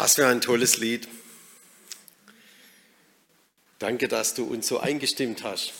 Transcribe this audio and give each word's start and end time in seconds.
Was 0.00 0.14
für 0.14 0.28
ein 0.28 0.40
tolles 0.40 0.76
Lied. 0.76 1.08
Danke, 3.80 4.06
dass 4.06 4.32
du 4.32 4.44
uns 4.44 4.68
so 4.68 4.78
eingestimmt 4.78 5.42
hast. 5.42 5.72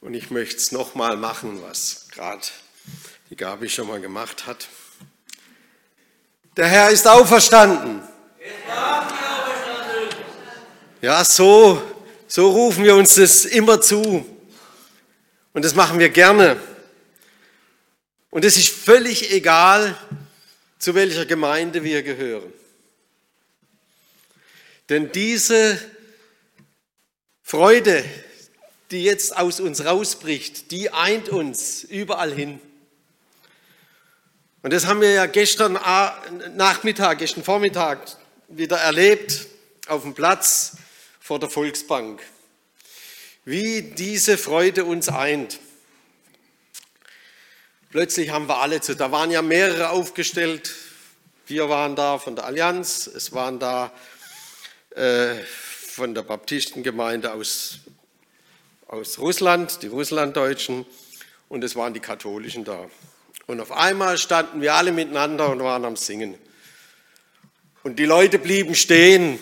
Und 0.00 0.14
ich 0.14 0.32
möchte 0.32 0.56
es 0.56 0.72
nochmal 0.72 1.16
machen, 1.16 1.62
was 1.62 2.08
gerade 2.10 2.42
die 3.30 3.36
Gabi 3.36 3.68
schon 3.68 3.86
mal 3.86 4.00
gemacht 4.00 4.48
hat. 4.48 4.66
Der 6.56 6.66
Herr 6.66 6.90
ist 6.90 7.06
auferstanden. 7.06 8.02
Ja, 11.00 11.24
so, 11.24 11.80
so 12.26 12.50
rufen 12.50 12.82
wir 12.82 12.96
uns 12.96 13.14
das 13.14 13.44
immer 13.44 13.80
zu. 13.80 14.26
Und 15.52 15.64
das 15.64 15.76
machen 15.76 16.00
wir 16.00 16.08
gerne. 16.08 16.60
Und 18.30 18.44
es 18.44 18.56
ist 18.56 18.70
völlig 18.70 19.30
egal, 19.30 19.96
zu 20.80 20.96
welcher 20.96 21.26
Gemeinde 21.26 21.84
wir 21.84 22.02
gehören. 22.02 22.52
Denn 24.92 25.10
diese 25.10 25.80
Freude, 27.40 28.04
die 28.90 29.02
jetzt 29.04 29.34
aus 29.34 29.58
uns 29.58 29.86
rausbricht, 29.86 30.70
die 30.70 30.90
eint 30.90 31.30
uns 31.30 31.82
überall 31.82 32.30
hin. 32.30 32.60
Und 34.60 34.70
das 34.74 34.84
haben 34.84 35.00
wir 35.00 35.12
ja 35.12 35.24
gestern 35.24 35.78
Nachmittag, 36.56 37.20
gestern 37.20 37.42
Vormittag 37.42 38.18
wieder 38.48 38.76
erlebt 38.76 39.46
auf 39.86 40.02
dem 40.02 40.12
Platz 40.12 40.76
vor 41.20 41.38
der 41.38 41.48
Volksbank. 41.48 42.22
Wie 43.46 43.80
diese 43.80 44.36
Freude 44.36 44.84
uns 44.84 45.08
eint. 45.08 45.58
Plötzlich 47.88 48.28
haben 48.28 48.46
wir 48.46 48.58
alle 48.58 48.82
zu, 48.82 48.94
da 48.94 49.10
waren 49.10 49.30
ja 49.30 49.40
mehrere 49.40 49.88
aufgestellt. 49.88 50.70
Wir 51.46 51.70
waren 51.70 51.96
da 51.96 52.18
von 52.18 52.36
der 52.36 52.44
Allianz, 52.44 53.06
es 53.06 53.32
waren 53.32 53.58
da 53.58 53.90
äh, 54.94 55.34
von 55.44 56.14
der 56.14 56.22
Baptistengemeinde 56.22 57.32
aus, 57.32 57.80
aus 58.86 59.18
Russland, 59.18 59.82
die 59.82 59.88
Russlanddeutschen, 59.88 60.86
und 61.48 61.62
es 61.62 61.76
waren 61.76 61.92
die 61.92 62.00
Katholischen 62.00 62.64
da. 62.64 62.88
Und 63.46 63.60
auf 63.60 63.72
einmal 63.72 64.16
standen 64.16 64.62
wir 64.62 64.74
alle 64.74 64.92
miteinander 64.92 65.50
und 65.50 65.60
waren 65.60 65.84
am 65.84 65.96
Singen. 65.96 66.38
Und 67.82 67.98
die 67.98 68.06
Leute 68.06 68.38
blieben 68.38 68.74
stehen, 68.74 69.38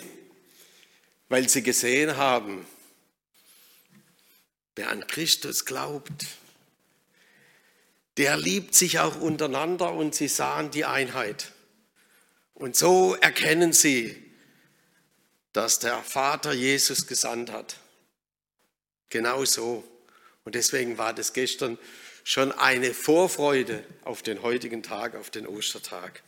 weil 1.29 1.47
sie 1.47 1.63
gesehen 1.63 2.17
haben, 2.17 2.65
wer 4.75 4.89
an 4.89 5.07
Christus 5.07 5.63
glaubt, 5.63 6.25
der 8.17 8.35
liebt 8.35 8.75
sich 8.75 8.99
auch 8.99 9.21
untereinander 9.21 9.93
und 9.93 10.13
sie 10.13 10.27
sahen 10.27 10.71
die 10.71 10.83
Einheit. 10.83 11.53
Und 12.53 12.75
so 12.75 13.15
erkennen 13.15 13.71
sie, 13.71 14.20
dass 15.53 15.79
der 15.79 15.97
Vater 16.03 16.53
Jesus 16.53 17.07
gesandt 17.07 17.51
hat. 17.51 17.77
Genau 19.09 19.45
so. 19.45 19.83
Und 20.43 20.55
deswegen 20.55 20.97
war 20.97 21.13
das 21.13 21.33
gestern 21.33 21.77
schon 22.23 22.51
eine 22.51 22.93
Vorfreude 22.93 23.83
auf 24.03 24.21
den 24.21 24.41
heutigen 24.41 24.83
Tag, 24.83 25.15
auf 25.15 25.29
den 25.29 25.47
Ostertag. 25.47 26.23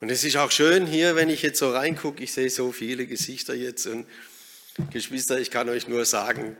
Und 0.00 0.10
es 0.10 0.24
ist 0.24 0.36
auch 0.36 0.50
schön 0.50 0.86
hier, 0.86 1.16
wenn 1.16 1.28
ich 1.28 1.42
jetzt 1.42 1.58
so 1.58 1.70
reingucke, 1.72 2.22
ich 2.22 2.32
sehe 2.32 2.50
so 2.50 2.72
viele 2.72 3.06
Gesichter 3.06 3.54
jetzt 3.54 3.86
und 3.86 4.06
Geschwister, 4.92 5.40
ich 5.40 5.50
kann 5.50 5.68
euch 5.68 5.88
nur 5.88 6.04
sagen, 6.04 6.56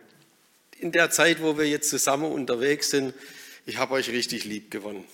in 0.79 0.93
der 0.93 1.11
Zeit, 1.11 1.41
wo 1.41 1.57
wir 1.57 1.69
jetzt 1.69 1.91
zusammen 1.91 2.31
unterwegs 2.31 2.91
sind, 2.91 3.15
ich 3.67 3.77
habe 3.77 3.95
euch 3.95 4.11
richtig 4.11 4.45
lieb 4.45 4.71
gewonnen. 4.71 5.05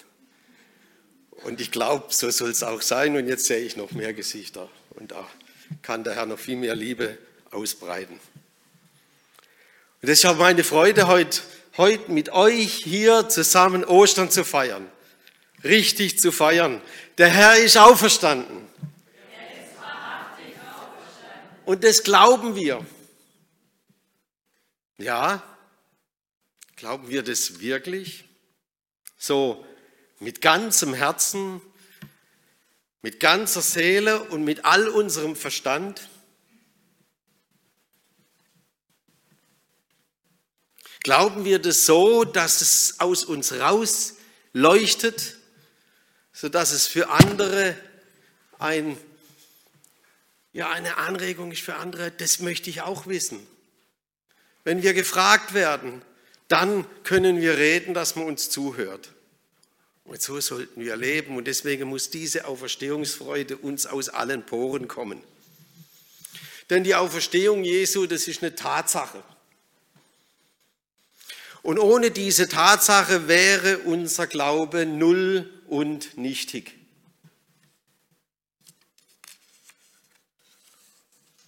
Und 1.44 1.60
ich 1.60 1.70
glaube, 1.70 2.06
so 2.10 2.30
soll 2.30 2.50
es 2.50 2.62
auch 2.62 2.80
sein. 2.80 3.16
Und 3.16 3.28
jetzt 3.28 3.46
sehe 3.46 3.58
ich 3.58 3.76
noch 3.76 3.92
mehr 3.92 4.14
Gesichter. 4.14 4.70
Und 4.90 5.10
da 5.10 5.28
kann 5.82 6.04
der 6.04 6.14
Herr 6.14 6.26
noch 6.26 6.38
viel 6.38 6.56
mehr 6.56 6.74
Liebe 6.74 7.18
ausbreiten. 7.50 8.18
Und 10.02 10.08
das 10.08 10.18
ist 10.18 10.26
auch 10.26 10.36
meine 10.36 10.64
Freude, 10.64 11.06
heute, 11.06 11.40
heute 11.76 12.10
mit 12.10 12.30
euch 12.30 12.74
hier 12.74 13.28
zusammen 13.28 13.84
Ostern 13.84 14.30
zu 14.30 14.44
feiern. 14.44 14.86
Richtig 15.62 16.20
zu 16.20 16.30
feiern. 16.30 16.82
Der 17.16 17.28
Herr 17.28 17.56
ist 17.56 17.76
auferstanden. 17.76 18.64
Und 21.64 21.82
das 21.84 22.02
glauben 22.02 22.54
wir. 22.54 22.84
Ja, 24.98 25.42
glauben 26.76 27.08
wir 27.08 27.22
das 27.22 27.60
wirklich? 27.60 28.24
So 29.16 29.64
mit 30.20 30.40
ganzem 30.40 30.94
Herzen, 30.94 31.60
mit 33.04 33.20
ganzer 33.20 33.60
Seele 33.60 34.24
und 34.30 34.44
mit 34.44 34.64
all 34.64 34.88
unserem 34.88 35.36
Verstand? 35.36 36.08
Glauben 41.02 41.44
wir 41.44 41.58
das 41.58 41.84
so, 41.84 42.24
dass 42.24 42.62
es 42.62 43.00
aus 43.00 43.24
uns 43.24 43.52
raus 43.52 44.14
leuchtet, 44.54 45.36
sodass 46.32 46.72
es 46.72 46.86
für 46.86 47.10
andere 47.10 47.76
ein, 48.58 48.96
ja, 50.54 50.70
eine 50.70 50.96
Anregung 50.96 51.52
ist 51.52 51.60
für 51.60 51.74
andere? 51.74 52.10
Das 52.10 52.38
möchte 52.38 52.70
ich 52.70 52.80
auch 52.80 53.06
wissen. 53.06 53.46
Wenn 54.62 54.82
wir 54.82 54.94
gefragt 54.94 55.52
werden, 55.52 56.00
dann 56.48 56.86
können 57.02 57.42
wir 57.42 57.58
reden, 57.58 57.92
dass 57.92 58.16
man 58.16 58.24
uns 58.24 58.48
zuhört. 58.48 59.13
Und 60.04 60.20
so 60.20 60.40
sollten 60.40 60.80
wir 60.80 60.96
leben. 60.96 61.36
Und 61.36 61.46
deswegen 61.46 61.88
muss 61.88 62.10
diese 62.10 62.46
Auferstehungsfreude 62.46 63.56
uns 63.56 63.86
aus 63.86 64.08
allen 64.08 64.44
Poren 64.44 64.86
kommen. 64.86 65.22
Denn 66.70 66.84
die 66.84 66.94
Auferstehung 66.94 67.64
Jesu, 67.64 68.06
das 68.06 68.28
ist 68.28 68.42
eine 68.42 68.54
Tatsache. 68.54 69.22
Und 71.62 71.78
ohne 71.78 72.10
diese 72.10 72.48
Tatsache 72.48 73.26
wäre 73.28 73.78
unser 73.78 74.26
Glaube 74.26 74.84
null 74.84 75.50
und 75.66 76.18
nichtig. 76.18 76.74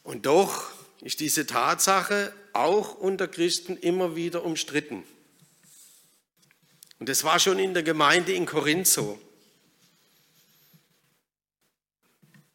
Und 0.03 0.25
doch 0.25 0.71
ist 1.03 1.21
diese 1.21 1.47
Tatsache 1.47 2.33
auch 2.53 2.95
unter 2.95 3.29
Christen 3.29 3.77
immer 3.77 4.17
wieder 4.17 4.45
umstritten. 4.45 5.05
Und 6.99 7.09
das 7.09 7.25
war 7.25 7.39
schon 7.39 7.59
in 7.59 7.75
der 7.75 7.83
Gemeinde 7.83 8.33
in 8.33 8.47
Korinth 8.47 8.87
so. 8.87 9.21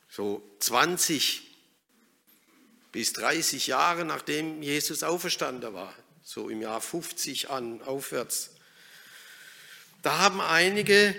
So 0.09 0.41
20 0.59 1.43
bis 2.91 3.13
30 3.13 3.67
Jahre 3.67 4.03
nachdem 4.03 4.61
Jesus 4.61 5.03
auferstanden 5.03 5.73
war, 5.73 5.93
so 6.23 6.49
im 6.49 6.61
Jahr 6.61 6.81
50 6.81 7.49
an 7.49 7.81
aufwärts. 7.83 8.51
Da 10.01 10.17
haben 10.17 10.41
einige 10.41 11.15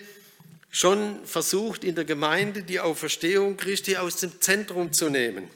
schon 0.70 1.24
versucht, 1.24 1.84
in 1.84 1.94
der 1.94 2.04
Gemeinde 2.04 2.62
die 2.62 2.80
Auferstehung 2.80 3.56
Christi 3.56 3.96
aus 3.96 4.16
dem 4.16 4.40
Zentrum 4.40 4.92
zu 4.92 5.08
nehmen. 5.08 5.48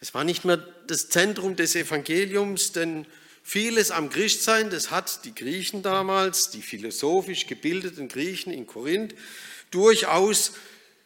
Es 0.00 0.14
war 0.14 0.24
nicht 0.24 0.44
mehr 0.44 0.56
das 0.86 1.10
Zentrum 1.10 1.56
des 1.56 1.74
Evangeliums, 1.76 2.72
denn 2.72 3.06
Vieles 3.42 3.90
am 3.90 4.10
Christsein, 4.10 4.70
das 4.70 4.90
hat 4.90 5.24
die 5.24 5.34
Griechen 5.34 5.82
damals, 5.82 6.50
die 6.50 6.62
philosophisch 6.62 7.46
gebildeten 7.46 8.08
Griechen 8.08 8.52
in 8.52 8.66
Korinth, 8.66 9.14
durchaus 9.70 10.52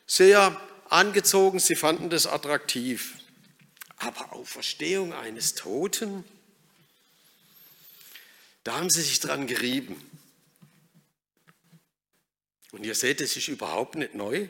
sehr 0.07 0.61
angezogen. 0.89 1.59
Sie 1.59 1.77
fanden 1.77 2.11
das 2.11 2.27
attraktiv. 2.27 3.15
Aber 3.97 4.33
Auferstehung 4.33 5.13
eines 5.13 5.55
Toten, 5.55 6.25
da 8.65 8.77
haben 8.77 8.91
sie 8.91 9.03
sich 9.03 9.21
dran 9.21 9.47
gerieben. 9.47 9.97
Und 12.73 12.85
ihr 12.85 12.95
seht, 12.95 13.21
es 13.21 13.37
ist 13.37 13.49
überhaupt 13.49 13.95
nicht 13.95 14.15
neu. 14.15 14.49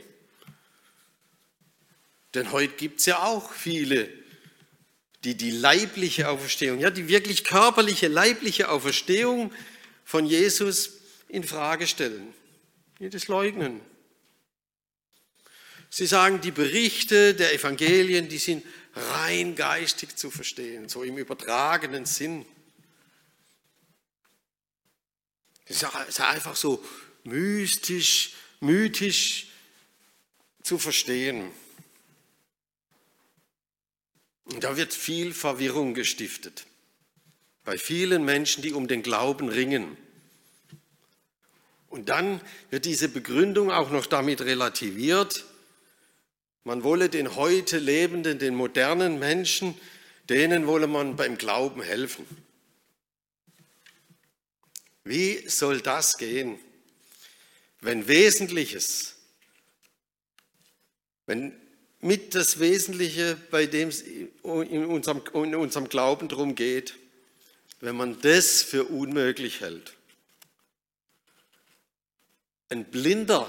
Denn 2.33 2.51
heute 2.53 2.75
gibt 2.75 3.01
es 3.01 3.07
ja 3.07 3.23
auch 3.23 3.53
viele 3.53 4.24
die 5.25 5.37
die 5.37 5.51
leibliche 5.51 6.29
Auferstehung, 6.29 6.81
ja, 6.81 6.91
die 6.91 7.09
wirklich 7.09 7.45
körperliche, 7.45 8.09
leibliche 8.09 8.69
Auferstehung 8.69 9.53
von 10.05 10.27
Jesus 10.27 10.99
in 11.29 11.45
Frage 11.45 11.87
stellen, 11.87 12.33
die 13.01 13.09
das 13.09 13.29
leugnen. 13.29 13.81
Sie 15.89 16.07
sagen, 16.07 16.41
die 16.41 16.51
Berichte 16.51 17.35
der 17.35 17.55
Evangelien, 17.55 18.29
die 18.29 18.39
sind 18.39 18.65
rein 18.95 19.55
geistig 19.55 20.17
zu 20.17 20.31
verstehen, 20.31 20.89
so 20.89 21.03
im 21.03 21.17
übertragenen 21.17 22.05
Sinn. 22.05 22.45
Das 25.67 25.85
ist 26.09 26.21
einfach 26.21 26.57
so 26.57 26.85
mystisch, 27.25 28.35
mythisch 28.61 29.47
zu 30.63 30.79
verstehen. 30.79 31.51
Und 34.45 34.65
da 34.65 34.77
wird 34.77 34.93
viel 34.93 35.33
Verwirrung 35.33 35.95
gestiftet 35.95 36.67
bei 37.65 37.79
vielen 37.79 38.25
Menschen, 38.25 38.63
die 38.63 38.73
um 38.73 38.89
den 38.89 39.03
Glauben 39.03 39.49
ringen. 39.49 39.97
Und 41.89 42.11
dann 42.11 42.41
wird 42.71 42.85
diese 42.85 43.09
Begründung 43.09 43.71
auch 43.71 43.91
noch 43.91 44.07
damit 44.07 44.43
relativiert, 44.43 45.45
Man 46.67 46.83
wolle 46.83 47.11
den 47.11 47.37
heute 47.37 47.79
lebenden, 47.79 48.39
den 48.39 48.55
modernen 48.55 49.19
Menschen, 49.19 49.79
denen 50.31 50.67
wolle 50.67 50.87
man 50.87 51.15
beim 51.15 51.37
Glauben 51.37 51.83
helfen. 51.83 52.27
Wie 55.05 55.47
soll 55.47 55.83
das 55.83 56.17
gehen, 56.17 56.59
wenn 57.83 58.09
Wesentliches, 58.09 59.17
wenn 61.27 61.53
mit 62.05 62.35
das 62.35 62.61
Wesentliche, 62.61 63.35
bei 63.51 63.65
dem 63.65 63.89
es 63.89 64.03
in 64.03 64.29
unserem, 64.43 65.23
in 65.33 65.55
unserem 65.55 65.89
Glauben 65.89 66.29
darum 66.29 66.55
geht, 66.55 66.97
wenn 67.81 67.97
man 67.97 68.21
das 68.21 68.63
für 68.63 68.85
unmöglich 68.85 69.63
hält? 69.63 69.95
Ein 72.69 72.85
Blinder, 72.85 73.49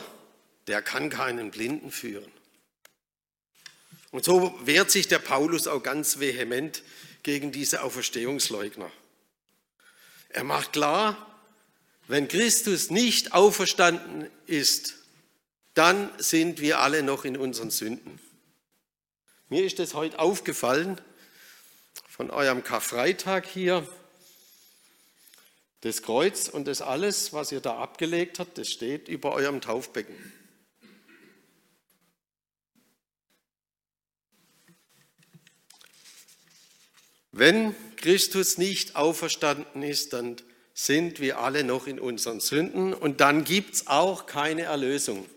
der 0.67 0.81
kann 0.81 1.09
keinen 1.09 1.51
Blinden 1.51 1.91
führen. 1.91 2.31
Und 4.11 4.23
so 4.23 4.57
wehrt 4.63 4.89
sich 4.89 5.09
der 5.09 5.19
Paulus 5.19 5.67
auch 5.67 5.83
ganz 5.83 6.21
vehement 6.21 6.81
gegen 7.23 7.51
diese 7.51 7.81
Auferstehungsleugner. 7.83 8.89
Er 10.29 10.45
macht 10.45 10.71
klar, 10.71 11.41
wenn 12.07 12.29
Christus 12.29 12.89
nicht 12.89 13.33
auferstanden 13.33 14.29
ist, 14.45 14.95
dann 15.73 16.09
sind 16.19 16.61
wir 16.61 16.79
alle 16.79 17.03
noch 17.03 17.25
in 17.25 17.35
unseren 17.35 17.69
Sünden. 17.69 18.25
Mir 19.47 19.63
ist 19.63 19.77
das 19.77 19.94
heute 19.94 20.18
aufgefallen 20.18 21.00
von 22.07 22.31
eurem 22.31 22.63
Karfreitag 22.63 23.45
hier. 23.45 23.88
Das 25.81 26.01
Kreuz 26.01 26.47
und 26.47 26.65
das 26.65 26.81
alles, 26.81 27.31
was 27.31 27.51
ihr 27.51 27.62
da 27.62 27.77
abgelegt 27.77 28.39
habt, 28.39 28.57
das 28.57 28.69
steht 28.69 29.07
über 29.07 29.33
eurem 29.33 29.62
Taufbecken. 29.62 30.15
Wenn 37.31 37.75
Christus 37.98 38.57
nicht 38.57 38.95
auferstanden 38.95 39.83
ist, 39.83 40.13
dann 40.13 40.38
sind 40.74 41.19
wir 41.19 41.38
alle 41.38 41.63
noch 41.63 41.86
in 41.86 42.00
unseren 42.00 42.39
Sünden 42.39 42.95
und 42.95 43.21
dann 43.21 43.44
gibt 43.44 43.75
es 43.75 43.88
auch 43.88 44.25
keine 44.25 44.63
Erlösung. 44.63 45.30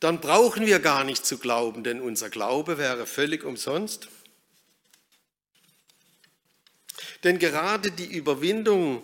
Dann 0.00 0.20
brauchen 0.20 0.66
wir 0.66 0.78
gar 0.78 1.04
nicht 1.04 1.24
zu 1.24 1.38
glauben, 1.38 1.82
denn 1.82 2.00
unser 2.00 2.28
Glaube 2.28 2.76
wäre 2.76 3.06
völlig 3.06 3.44
umsonst. 3.44 4.08
Denn 7.24 7.38
gerade 7.38 7.90
die 7.90 8.04
Überwindung 8.06 9.02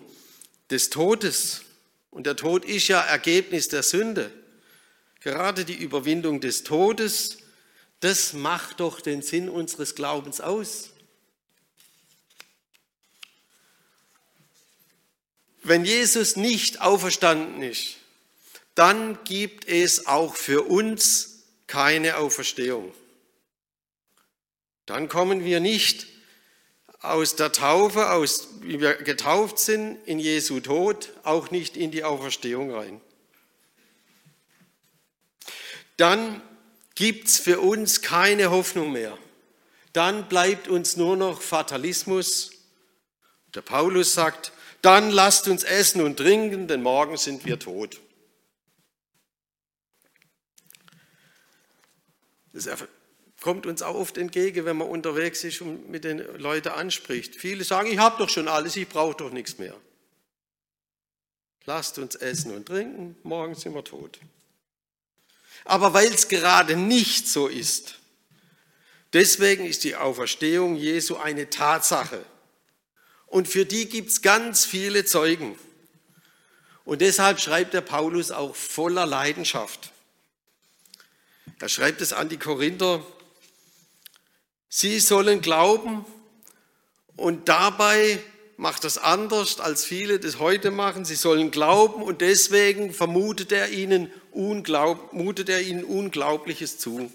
des 0.70 0.90
Todes, 0.90 1.62
und 2.10 2.26
der 2.26 2.36
Tod 2.36 2.64
ist 2.64 2.88
ja 2.88 3.00
Ergebnis 3.00 3.68
der 3.68 3.82
Sünde, 3.82 4.30
gerade 5.20 5.64
die 5.64 5.74
Überwindung 5.74 6.40
des 6.40 6.62
Todes, 6.62 7.38
das 8.00 8.32
macht 8.32 8.80
doch 8.80 9.00
den 9.00 9.22
Sinn 9.22 9.48
unseres 9.48 9.94
Glaubens 9.94 10.40
aus. 10.40 10.90
Wenn 15.62 15.84
Jesus 15.84 16.36
nicht 16.36 16.80
auferstanden 16.80 17.62
ist, 17.62 17.96
dann 18.74 19.18
gibt 19.24 19.68
es 19.68 20.06
auch 20.06 20.36
für 20.36 20.62
uns 20.62 21.44
keine 21.66 22.16
Auferstehung. 22.16 22.92
Dann 24.86 25.08
kommen 25.08 25.44
wir 25.44 25.60
nicht 25.60 26.06
aus 27.00 27.36
der 27.36 27.52
Taufe, 27.52 28.10
aus, 28.10 28.48
wie 28.60 28.80
wir 28.80 28.94
getauft 28.94 29.58
sind, 29.58 29.98
in 30.06 30.18
Jesu 30.18 30.60
Tod, 30.60 31.10
auch 31.24 31.50
nicht 31.50 31.76
in 31.76 31.90
die 31.90 32.04
Auferstehung 32.04 32.72
rein. 32.72 33.00
Dann 35.96 36.40
gibt 36.94 37.28
es 37.28 37.38
für 37.38 37.60
uns 37.60 38.02
keine 38.02 38.50
Hoffnung 38.50 38.92
mehr. 38.92 39.16
Dann 39.92 40.28
bleibt 40.28 40.68
uns 40.68 40.96
nur 40.96 41.16
noch 41.16 41.42
Fatalismus. 41.42 42.52
Der 43.54 43.62
Paulus 43.62 44.14
sagt, 44.14 44.52
dann 44.80 45.10
lasst 45.10 45.48
uns 45.48 45.64
essen 45.64 46.00
und 46.00 46.16
trinken, 46.16 46.66
denn 46.66 46.82
morgen 46.82 47.16
sind 47.16 47.44
wir 47.44 47.58
tot. 47.58 48.00
Das 52.52 52.68
kommt 53.40 53.66
uns 53.66 53.82
auch 53.82 53.94
oft 53.94 54.18
entgegen, 54.18 54.64
wenn 54.64 54.76
man 54.76 54.88
unterwegs 54.88 55.42
ist 55.44 55.60
und 55.60 55.90
mit 55.90 56.04
den 56.04 56.18
Leuten 56.38 56.68
anspricht. 56.68 57.36
Viele 57.36 57.64
sagen, 57.64 57.90
ich 57.90 57.98
habe 57.98 58.18
doch 58.18 58.28
schon 58.28 58.48
alles, 58.48 58.76
ich 58.76 58.88
brauche 58.88 59.16
doch 59.16 59.32
nichts 59.32 59.58
mehr. 59.58 59.74
Lasst 61.64 61.98
uns 61.98 62.14
essen 62.14 62.54
und 62.54 62.66
trinken, 62.66 63.16
morgen 63.22 63.54
sind 63.54 63.74
wir 63.74 63.84
tot. 63.84 64.18
Aber 65.64 65.94
weil 65.94 66.12
es 66.12 66.28
gerade 66.28 66.76
nicht 66.76 67.28
so 67.28 67.46
ist, 67.46 67.98
deswegen 69.12 69.64
ist 69.64 69.84
die 69.84 69.96
Auferstehung 69.96 70.76
Jesu 70.76 71.16
eine 71.16 71.50
Tatsache. 71.50 72.24
Und 73.26 73.48
für 73.48 73.64
die 73.64 73.88
gibt 73.88 74.10
es 74.10 74.22
ganz 74.22 74.64
viele 74.64 75.04
Zeugen. 75.04 75.56
Und 76.84 77.00
deshalb 77.00 77.40
schreibt 77.40 77.74
der 77.74 77.80
Paulus 77.80 78.30
auch 78.30 78.56
voller 78.56 79.06
Leidenschaft. 79.06 79.92
Er 81.62 81.68
schreibt 81.68 82.00
es 82.00 82.12
an 82.12 82.28
die 82.28 82.38
Korinther, 82.38 83.06
sie 84.68 84.98
sollen 84.98 85.42
glauben 85.42 86.04
und 87.14 87.48
dabei 87.48 88.18
macht 88.56 88.82
das 88.82 88.98
anders, 88.98 89.60
als 89.60 89.84
viele 89.84 90.18
das 90.18 90.40
heute 90.40 90.72
machen. 90.72 91.04
Sie 91.04 91.14
sollen 91.14 91.52
glauben 91.52 92.02
und 92.02 92.20
deswegen 92.20 92.92
vermutet 92.92 93.52
er 93.52 93.70
ihnen, 93.70 94.10
unglaub, 94.32 95.12
mutet 95.12 95.48
er 95.50 95.62
ihnen 95.62 95.84
Unglaubliches 95.84 96.78
zu, 96.80 97.12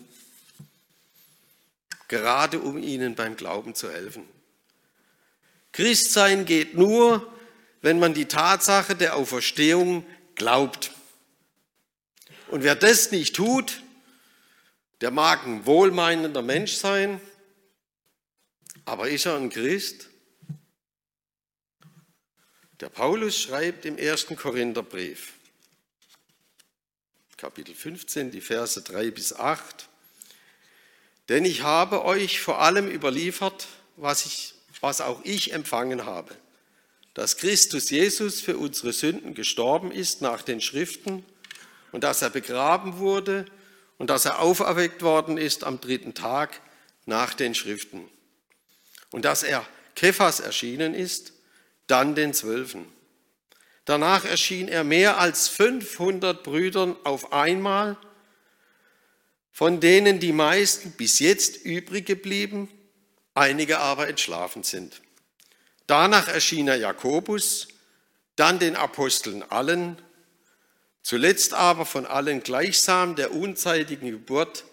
gerade 2.07 2.61
um 2.61 2.81
ihnen 2.81 3.15
beim 3.15 3.35
Glauben 3.35 3.75
zu 3.75 3.91
helfen. 3.91 4.23
Christsein 5.73 6.45
geht 6.45 6.73
nur, 6.73 7.29
wenn 7.81 7.99
man 7.99 8.13
die 8.13 8.29
Tatsache 8.29 8.95
der 8.95 9.17
Auferstehung 9.17 10.05
glaubt. 10.35 10.93
Und 12.47 12.63
wer 12.63 12.75
das 12.75 13.11
nicht 13.11 13.35
tut, 13.35 13.81
der 15.01 15.11
mag 15.11 15.45
ein 15.45 15.65
wohlmeinender 15.65 16.41
Mensch 16.41 16.73
sein, 16.73 17.21
aber 18.85 19.09
ist 19.09 19.25
er 19.25 19.35
ein 19.35 19.49
Christ? 19.49 20.09
Der 22.79 22.89
Paulus 22.89 23.39
schreibt 23.39 23.85
im 23.85 23.97
ersten 23.97 24.35
Korintherbrief, 24.35 25.33
Kapitel 27.35 27.75
15, 27.75 28.31
die 28.31 28.41
Verse 28.41 28.81
3 28.81 29.11
bis 29.11 29.33
8, 29.33 29.87
denn 31.29 31.45
ich 31.45 31.63
habe 31.63 32.05
euch 32.05 32.39
vor 32.39 32.61
allem 32.61 32.87
überliefert, 32.87 33.67
was, 33.95 34.25
ich, 34.25 34.55
was 34.79 35.01
auch 35.01 35.21
ich 35.23 35.53
empfangen 35.53 36.05
habe, 36.05 36.35
dass 37.13 37.37
Christus 37.37 37.89
Jesus 37.89 38.41
für 38.41 38.57
unsere 38.57 38.93
Sünden 38.93 39.33
gestorben 39.33 39.91
ist 39.91 40.21
nach 40.21 40.41
den 40.41 40.61
Schriften 40.61 41.25
und 41.91 42.03
dass 42.03 42.21
er 42.21 42.29
begraben 42.29 42.99
wurde 42.99 43.45
und 43.97 44.09
dass 44.09 44.25
er 44.25 44.39
auferweckt 44.39 45.01
worden 45.01 45.37
ist 45.37 45.63
am 45.63 45.81
dritten 45.81 46.13
Tag 46.13 46.61
nach 47.05 47.33
den 47.33 47.55
Schriften 47.55 48.09
und 49.11 49.25
dass 49.25 49.43
er 49.43 49.65
Kephas 49.95 50.39
erschienen 50.39 50.93
ist, 50.93 51.33
dann 51.87 52.15
den 52.15 52.33
Zwölfen. 52.33 52.85
Danach 53.85 54.25
erschien 54.25 54.67
er 54.67 54.83
mehr 54.83 55.17
als 55.17 55.47
500 55.47 56.43
Brüdern 56.43 56.95
auf 57.03 57.31
einmal, 57.31 57.97
von 59.51 59.79
denen 59.79 60.19
die 60.19 60.33
meisten 60.33 60.91
bis 60.91 61.19
jetzt 61.19 61.65
übrig 61.65 62.05
geblieben, 62.05 62.69
einige 63.33 63.79
aber 63.79 64.07
entschlafen 64.07 64.63
sind. 64.63 65.01
Danach 65.87 66.27
erschien 66.27 66.67
er 66.67 66.75
Jakobus, 66.75 67.69
dann 68.35 68.59
den 68.59 68.75
Aposteln 68.75 69.41
allen, 69.41 69.99
Zuletzt 71.07 71.53
aber 71.53 71.85
von 71.85 72.05
allen 72.05 72.43
gleichsam 72.43 73.15
der 73.15 73.31
unzeitigen 73.31 74.11
Geburt 74.11 74.65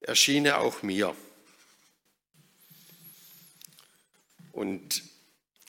erschien 0.00 0.44
er 0.44 0.60
auch 0.60 0.82
mir. 0.82 1.16
Und 4.52 5.02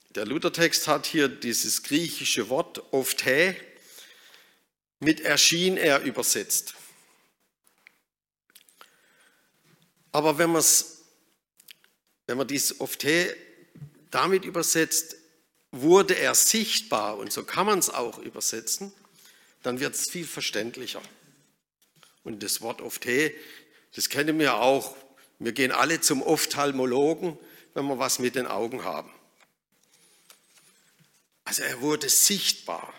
der 0.09 0.25
Luthertext 0.25 0.89
hat 0.89 1.05
hier 1.05 1.29
dieses 1.29 1.83
griechische 1.83 2.49
Wort 2.49 2.83
ofthe 2.91 3.55
mit 4.99 5.21
erschien 5.21 5.77
er 5.77 6.01
übersetzt. 6.01 6.73
Aber 10.11 10.37
wenn, 10.37 10.53
wenn 12.25 12.37
man 12.37 12.47
dies 12.49 12.81
ofthe 12.81 13.37
damit 14.11 14.43
übersetzt, 14.43 15.15
wurde 15.71 16.17
er 16.17 16.35
sichtbar 16.35 17.17
und 17.17 17.31
so 17.31 17.45
kann 17.45 17.65
man 17.65 17.79
es 17.79 17.89
auch 17.89 18.17
übersetzen 18.17 18.91
dann 19.63 19.79
wird 19.79 19.95
es 19.95 20.09
viel 20.09 20.25
verständlicher. 20.25 21.01
Und 22.23 22.43
das 22.43 22.61
Wort 22.61 22.81
Ophthe, 22.81 23.33
das 23.95 24.09
kennen 24.09 24.37
wir 24.39 24.55
auch. 24.55 24.95
Wir 25.39 25.51
gehen 25.51 25.71
alle 25.71 26.01
zum 26.01 26.21
Ophthalmologen, 26.21 27.37
wenn 27.73 27.85
wir 27.85 27.99
was 27.99 28.19
mit 28.19 28.35
den 28.35 28.47
Augen 28.47 28.83
haben. 28.83 29.11
Also 31.45 31.63
er 31.63 31.79
wurde 31.81 32.09
sichtbar. 32.09 32.93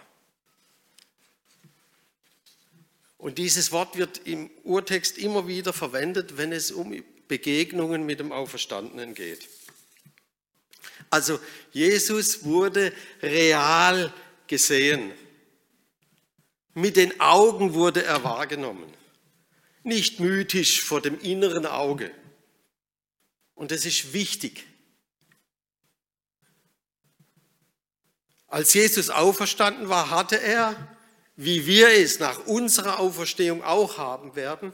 Und 3.18 3.38
dieses 3.38 3.72
Wort 3.72 3.98
wird 3.98 4.26
im 4.26 4.48
Urtext 4.62 5.18
immer 5.18 5.48
wieder 5.48 5.72
verwendet, 5.72 6.36
wenn 6.36 6.52
es 6.52 6.70
um 6.70 7.04
Begegnungen 7.26 8.06
mit 8.06 8.20
dem 8.20 8.32
Auferstandenen 8.32 9.14
geht. 9.14 9.46
Also 11.10 11.40
Jesus 11.72 12.44
wurde 12.44 12.92
real 13.20 14.12
gesehen. 14.46 15.12
Mit 16.78 16.96
den 16.96 17.18
Augen 17.18 17.74
wurde 17.74 18.04
er 18.04 18.22
wahrgenommen, 18.22 18.88
nicht 19.82 20.20
mythisch 20.20 20.80
vor 20.80 21.00
dem 21.00 21.18
inneren 21.18 21.66
Auge. 21.66 22.12
Und 23.56 23.72
das 23.72 23.84
ist 23.84 24.12
wichtig. 24.12 24.64
Als 28.46 28.74
Jesus 28.74 29.10
auferstanden 29.10 29.88
war, 29.88 30.10
hatte 30.10 30.40
er, 30.40 30.96
wie 31.34 31.66
wir 31.66 31.88
es 31.88 32.20
nach 32.20 32.46
unserer 32.46 33.00
Auferstehung 33.00 33.64
auch 33.64 33.98
haben 33.98 34.36
werden, 34.36 34.72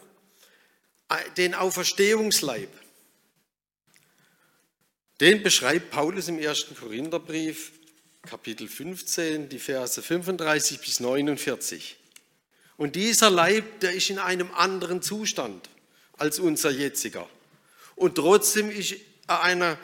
den 1.39 1.55
Auferstehungsleib. 1.55 2.69
Den 5.23 5.43
beschreibt 5.43 5.91
Paulus 5.91 6.29
im 6.29 6.39
ersten 6.39 6.77
Korintherbrief, 6.77 7.73
Kapitel 8.27 8.69
15, 8.69 9.49
die 9.49 9.59
Verse 9.59 10.01
35 10.01 10.81
bis 10.81 11.01
49. 11.01 11.97
Und 12.77 12.97
dieser 12.97 13.31
Leib, 13.31 13.81
der 13.81 13.93
ist 13.93 14.11
in 14.11 14.19
einem 14.19 14.51
anderen 14.53 15.03
Zustand 15.03 15.69
als 16.17 16.39
unser 16.39 16.71
jetziger. 16.71 17.29
Und 17.97 18.17
trotzdem 18.17 18.71
ist 18.71 18.97
er 19.27 19.43
einer 19.43 19.79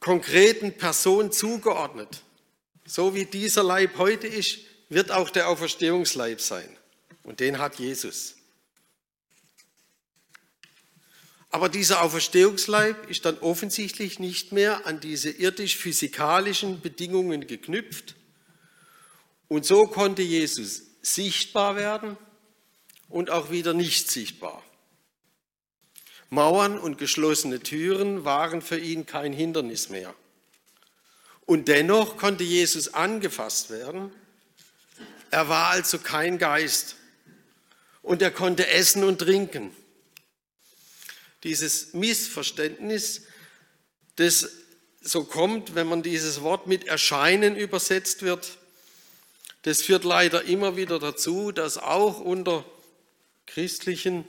konkreten 0.00 0.72
Person 0.72 1.32
zugeordnet. 1.32 2.22
So 2.86 3.14
wie 3.14 3.24
dieser 3.24 3.62
Leib 3.62 3.98
heute 3.98 4.26
ist, 4.26 4.58
wird 4.88 5.10
auch 5.10 5.30
der 5.30 5.48
Auferstehungsleib 5.48 6.40
sein. 6.40 6.68
Und 7.24 7.40
den 7.40 7.58
hat 7.58 7.78
Jesus. 7.78 8.35
Aber 11.50 11.68
dieser 11.68 12.02
Auferstehungsleib 12.02 13.08
ist 13.08 13.24
dann 13.24 13.38
offensichtlich 13.38 14.18
nicht 14.18 14.52
mehr 14.52 14.86
an 14.86 15.00
diese 15.00 15.30
irdisch-physikalischen 15.30 16.80
Bedingungen 16.80 17.46
geknüpft. 17.46 18.14
Und 19.48 19.64
so 19.64 19.86
konnte 19.86 20.22
Jesus 20.22 20.82
sichtbar 21.02 21.76
werden 21.76 22.16
und 23.08 23.30
auch 23.30 23.50
wieder 23.50 23.74
nicht 23.74 24.10
sichtbar. 24.10 24.62
Mauern 26.28 26.76
und 26.78 26.98
geschlossene 26.98 27.60
Türen 27.60 28.24
waren 28.24 28.60
für 28.60 28.78
ihn 28.78 29.06
kein 29.06 29.32
Hindernis 29.32 29.88
mehr. 29.88 30.14
Und 31.46 31.68
dennoch 31.68 32.16
konnte 32.16 32.42
Jesus 32.42 32.92
angefasst 32.92 33.70
werden. 33.70 34.12
Er 35.30 35.48
war 35.48 35.68
also 35.68 35.98
kein 35.98 36.38
Geist. 36.38 36.96
Und 38.02 38.22
er 38.22 38.32
konnte 38.32 38.66
essen 38.66 39.04
und 39.04 39.20
trinken. 39.20 39.70
Dieses 41.46 41.94
Missverständnis, 41.94 43.22
das 44.16 44.50
so 45.00 45.22
kommt, 45.22 45.76
wenn 45.76 45.86
man 45.86 46.02
dieses 46.02 46.40
Wort 46.42 46.66
mit 46.66 46.88
Erscheinen 46.88 47.54
übersetzt 47.54 48.22
wird, 48.22 48.58
das 49.62 49.82
führt 49.82 50.02
leider 50.02 50.42
immer 50.42 50.76
wieder 50.76 50.98
dazu, 50.98 51.52
dass 51.52 51.78
auch 51.78 52.18
unter 52.18 52.64
christlichen 53.46 54.24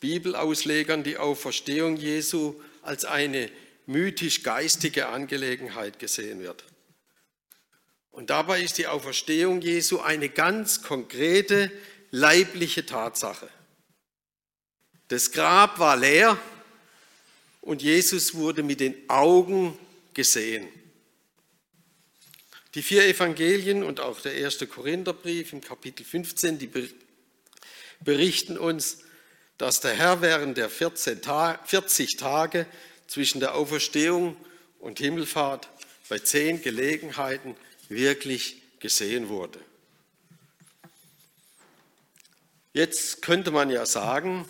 Bibelauslegern 0.00 1.04
die 1.04 1.18
Auferstehung 1.18 1.96
Jesu 1.98 2.60
als 2.82 3.04
eine 3.04 3.48
mythisch-geistige 3.86 5.06
Angelegenheit 5.06 6.00
gesehen 6.00 6.40
wird. 6.40 6.64
Und 8.10 8.30
dabei 8.30 8.60
ist 8.60 8.78
die 8.78 8.88
Auferstehung 8.88 9.60
Jesu 9.60 10.00
eine 10.00 10.28
ganz 10.28 10.82
konkrete 10.82 11.70
leibliche 12.10 12.84
Tatsache. 12.84 13.48
Das 15.06 15.30
Grab 15.30 15.78
war 15.78 15.96
leer 15.96 16.36
und 17.66 17.82
Jesus 17.82 18.34
wurde 18.34 18.62
mit 18.62 18.78
den 18.78 18.94
Augen 19.10 19.76
gesehen. 20.14 20.68
Die 22.74 22.82
vier 22.82 23.04
Evangelien 23.06 23.82
und 23.82 23.98
auch 23.98 24.20
der 24.20 24.34
erste 24.34 24.68
Korintherbrief 24.68 25.52
im 25.52 25.60
Kapitel 25.60 26.04
15, 26.04 26.58
die 26.58 26.70
berichten 28.00 28.56
uns, 28.56 28.98
dass 29.58 29.80
der 29.80 29.94
Herr 29.94 30.22
während 30.22 30.56
der 30.56 30.70
40 30.70 31.22
Tage 31.22 32.66
zwischen 33.08 33.40
der 33.40 33.56
Auferstehung 33.56 34.36
und 34.78 35.00
Himmelfahrt 35.00 35.68
bei 36.08 36.20
zehn 36.20 36.62
Gelegenheiten 36.62 37.56
wirklich 37.88 38.62
gesehen 38.78 39.28
wurde. 39.28 39.58
Jetzt 42.72 43.22
könnte 43.22 43.50
man 43.50 43.70
ja 43.70 43.86
sagen, 43.86 44.48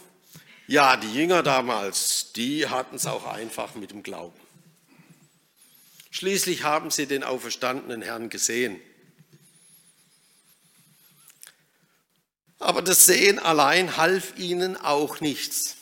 ja, 0.66 0.96
die 0.96 1.12
Jünger 1.12 1.42
damals, 1.42 2.32
die 2.32 2.68
hatten 2.68 2.96
es 2.96 3.06
auch 3.06 3.25
einfach 3.26 3.75
mit 3.75 3.90
dem 3.92 4.02
Glauben. 4.02 4.38
Schließlich 6.11 6.64
haben 6.64 6.90
sie 6.90 7.06
den 7.06 7.23
auferstandenen 7.23 8.02
Herrn 8.02 8.30
gesehen. 8.30 8.80
Aber 12.58 12.82
das 12.82 13.04
Sehen 13.04 13.38
allein 13.38 13.96
half 13.96 14.38
ihnen 14.38 14.76
auch 14.76 15.20
nichts. 15.20 15.76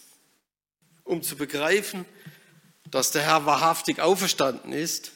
Um 1.04 1.22
zu 1.22 1.36
begreifen, 1.36 2.04
dass 2.90 3.10
der 3.10 3.22
Herr 3.22 3.46
wahrhaftig 3.46 4.00
auferstanden 4.00 4.72
ist, 4.72 5.12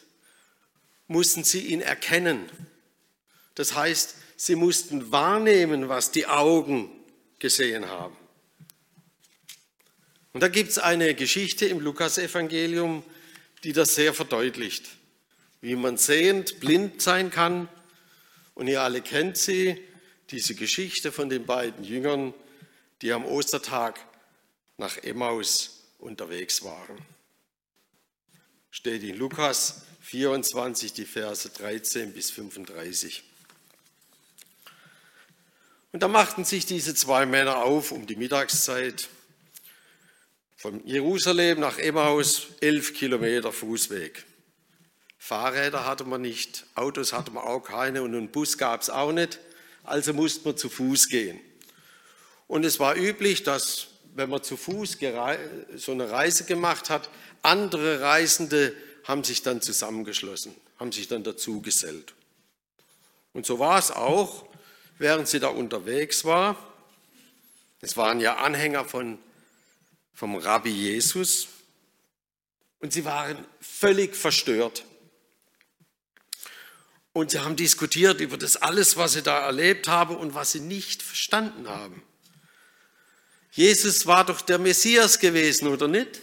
mussten 1.09 1.45
sie 1.45 1.67
ihn 1.67 1.81
erkennen. 1.81 2.49
Das 3.55 3.75
heißt, 3.75 4.15
sie 4.37 4.55
mussten 4.55 5.11
wahrnehmen, 5.11 5.89
was 5.89 6.11
die 6.13 6.27
Augen 6.27 6.91
gesehen 7.39 7.87
haben. 7.87 8.17
Und 10.39 10.43
da 10.43 10.47
gibt 10.47 10.71
es 10.71 10.79
eine 10.79 11.17
Geschichte 11.17 11.67
im 11.67 11.81
Lukasevangelium, 11.81 13.03
die 13.65 13.73
das 13.73 13.97
sehr 13.97 14.15
verdeutlicht, 14.15 14.87
wie 15.61 15.75
man 15.75 15.97
sehend 15.97 16.61
blind 16.61 17.03
sein 17.03 17.33
kann. 17.33 17.69
Und 18.55 18.69
ihr 18.69 18.83
alle 18.83 19.03
kennt 19.03 19.37
sie, 19.37 19.83
diese 20.31 20.55
Geschichte 20.55 21.11
von 21.11 21.29
den 21.29 21.45
beiden 21.45 21.83
Jüngern, 21.83 22.35
die 23.03 23.11
am 23.13 23.25
Ostertag 23.25 23.99
nach 24.77 24.97
Emmaus 24.99 25.83
unterwegs 25.99 26.63
waren. 26.63 27.05
Steht 28.71 29.03
in 29.03 29.17
Lukas 29.17 29.83
24, 30.03 30.93
die 30.93 31.05
Verse 31.05 31.49
13 31.49 32.13
bis 32.13 32.31
35. 32.31 33.25
Und 35.91 36.05
da 36.05 36.07
machten 36.07 36.45
sich 36.45 36.65
diese 36.65 36.95
zwei 36.95 37.27
Männer 37.27 37.65
auf 37.65 37.91
um 37.91 38.07
die 38.07 38.15
Mittagszeit 38.15 39.09
von 40.59 40.87
Jerusalem 40.87 41.61
nach 41.61 41.79
Emmaus, 41.79 42.49
elf 42.61 42.93
Kilometer 42.93 43.53
Fußweg. 43.53 44.27
Fahrräder 45.17 45.87
hatte 45.87 46.05
man 46.05 46.21
nicht, 46.21 46.67
Autos 46.75 47.15
hatte 47.15 47.31
man 47.31 47.45
auch 47.45 47.61
keine 47.61 48.03
und 48.03 48.15
einen 48.15 48.29
Bus 48.29 48.59
gab 48.59 48.83
es 48.83 48.91
auch 48.91 49.13
nicht 49.13 49.41
also 49.89 50.13
musste 50.13 50.45
man 50.45 50.57
zu 50.57 50.69
Fuß 50.69 51.09
gehen. 51.09 51.41
Und 52.47 52.65
es 52.65 52.79
war 52.79 52.97
üblich, 52.97 53.43
dass, 53.43 53.89
wenn 54.15 54.31
man 54.31 54.43
zu 54.43 54.57
Fuß 54.57 54.99
so 55.77 55.93
eine 55.93 56.11
Reise 56.11 56.45
gemacht 56.45 56.91
hat, 56.91 57.11
andere 57.43 58.01
Reisende 58.01 58.75
haben 59.05 59.25
sich 59.25 59.43
dann 59.43 59.61
zusammengeschlossen, 59.61 60.55
haben 60.79 60.93
sich 60.93 61.09
dann 61.09 61.25
dazu 61.25 61.63
gesellt. 61.63 62.15
Und 63.33 63.47
so 63.47 63.59
war 63.59 63.79
es 63.79 63.91
auch, 63.91 64.47
während 64.99 65.29
sie 65.29 65.41
da 65.41 65.49
unterwegs 65.49 66.25
war. 66.25 66.57
Es 67.81 67.97
waren 67.97 68.21
ja 68.21 68.37
Anhänger 68.37 68.85
von, 68.85 69.19
vom 70.19 70.35
Rabbi 70.35 70.71
Jesus 70.71 71.47
und 72.81 72.93
sie 72.93 73.05
waren 73.05 73.47
völlig 73.61 74.17
verstört. 74.17 74.85
Und 77.13 77.31
sie 77.31 77.39
haben 77.39 77.55
diskutiert 77.55 78.21
über 78.21 78.37
das 78.37 78.57
alles, 78.57 78.97
was 78.97 79.13
sie 79.13 79.23
da 79.23 79.39
erlebt 79.39 79.87
haben 79.87 80.17
und 80.17 80.35
was 80.35 80.51
sie 80.51 80.59
nicht 80.59 81.05
verstanden 81.05 81.69
haben. 81.69 82.03
Jesus 83.53 84.07
war 84.07 84.27
doch 84.27 84.41
der 84.41 84.59
Messias 84.59 85.21
gewesen, 85.21 85.69
oder 85.69 85.87
nicht? 85.87 86.21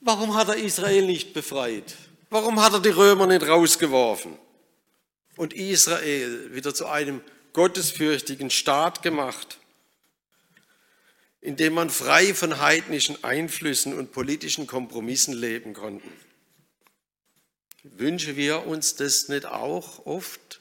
Warum 0.00 0.34
hat 0.34 0.48
er 0.48 0.56
Israel 0.56 1.06
nicht 1.06 1.34
befreit? 1.34 1.94
Warum 2.30 2.60
hat 2.60 2.72
er 2.72 2.80
die 2.80 2.88
Römer 2.88 3.28
nicht 3.28 3.46
rausgeworfen 3.46 4.36
und 5.36 5.52
Israel 5.52 6.52
wieder 6.52 6.74
zu 6.74 6.86
einem 6.86 7.22
gottesfürchtigen 7.52 8.50
Staat 8.50 9.02
gemacht? 9.02 9.60
in 11.40 11.56
dem 11.56 11.74
man 11.74 11.90
frei 11.90 12.34
von 12.34 12.60
heidnischen 12.60 13.24
Einflüssen 13.24 13.94
und 13.94 14.12
politischen 14.12 14.66
Kompromissen 14.66 15.34
leben 15.34 15.72
konnten. 15.72 16.12
Wünschen 17.82 18.36
wir 18.36 18.66
uns 18.66 18.94
das 18.96 19.28
nicht 19.28 19.46
auch 19.46 20.04
oft, 20.04 20.60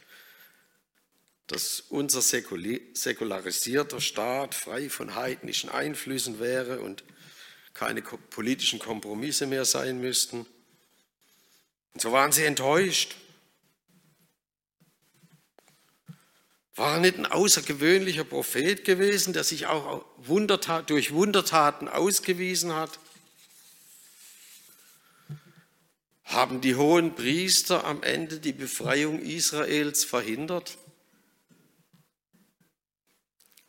dass 1.48 1.82
unser 1.82 2.22
säkularisierter 2.22 4.00
Staat 4.00 4.56
frei 4.56 4.90
von 4.90 5.16
heidnischen 5.16 5.70
Einflüssen 5.70 6.40
wäre 6.40 6.80
und 6.80 7.04
keine 7.74 8.02
politischen 8.02 8.80
Kompromisse 8.80 9.48
mehr 9.48 9.66
sein 9.66 10.00
müssten? 10.00 10.46
Und 11.94 12.02
so 12.02 12.14
waren 12.14 12.32
sie 12.32 12.46
enttäuscht. 12.46 13.16
War 16.80 16.94
er 16.94 17.00
nicht 17.02 17.18
ein 17.18 17.26
außergewöhnlicher 17.26 18.24
Prophet 18.24 18.86
gewesen, 18.86 19.34
der 19.34 19.44
sich 19.44 19.68
auch 19.68 20.06
durch 20.86 21.12
Wundertaten 21.12 21.90
ausgewiesen 21.90 22.74
hat? 22.74 23.00
Haben 26.24 26.62
die 26.62 26.76
hohen 26.76 27.16
Priester 27.16 27.84
am 27.84 28.02
Ende 28.02 28.40
die 28.40 28.54
Befreiung 28.54 29.20
Israels 29.20 30.06
verhindert? 30.06 30.78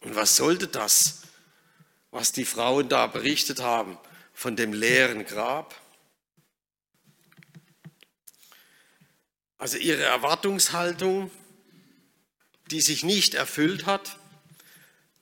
Und 0.02 0.14
was 0.14 0.36
sollte 0.36 0.68
das, 0.68 1.22
was 2.12 2.30
die 2.30 2.44
Frauen 2.44 2.88
da 2.88 3.08
berichtet 3.08 3.58
haben 3.58 3.98
von 4.34 4.54
dem 4.54 4.72
leeren 4.72 5.26
Grab? 5.26 5.74
Also 9.58 9.78
ihre 9.78 10.04
Erwartungshaltung, 10.04 11.32
die 12.70 12.80
sich 12.80 13.04
nicht 13.04 13.34
erfüllt 13.34 13.86
hat, 13.86 14.18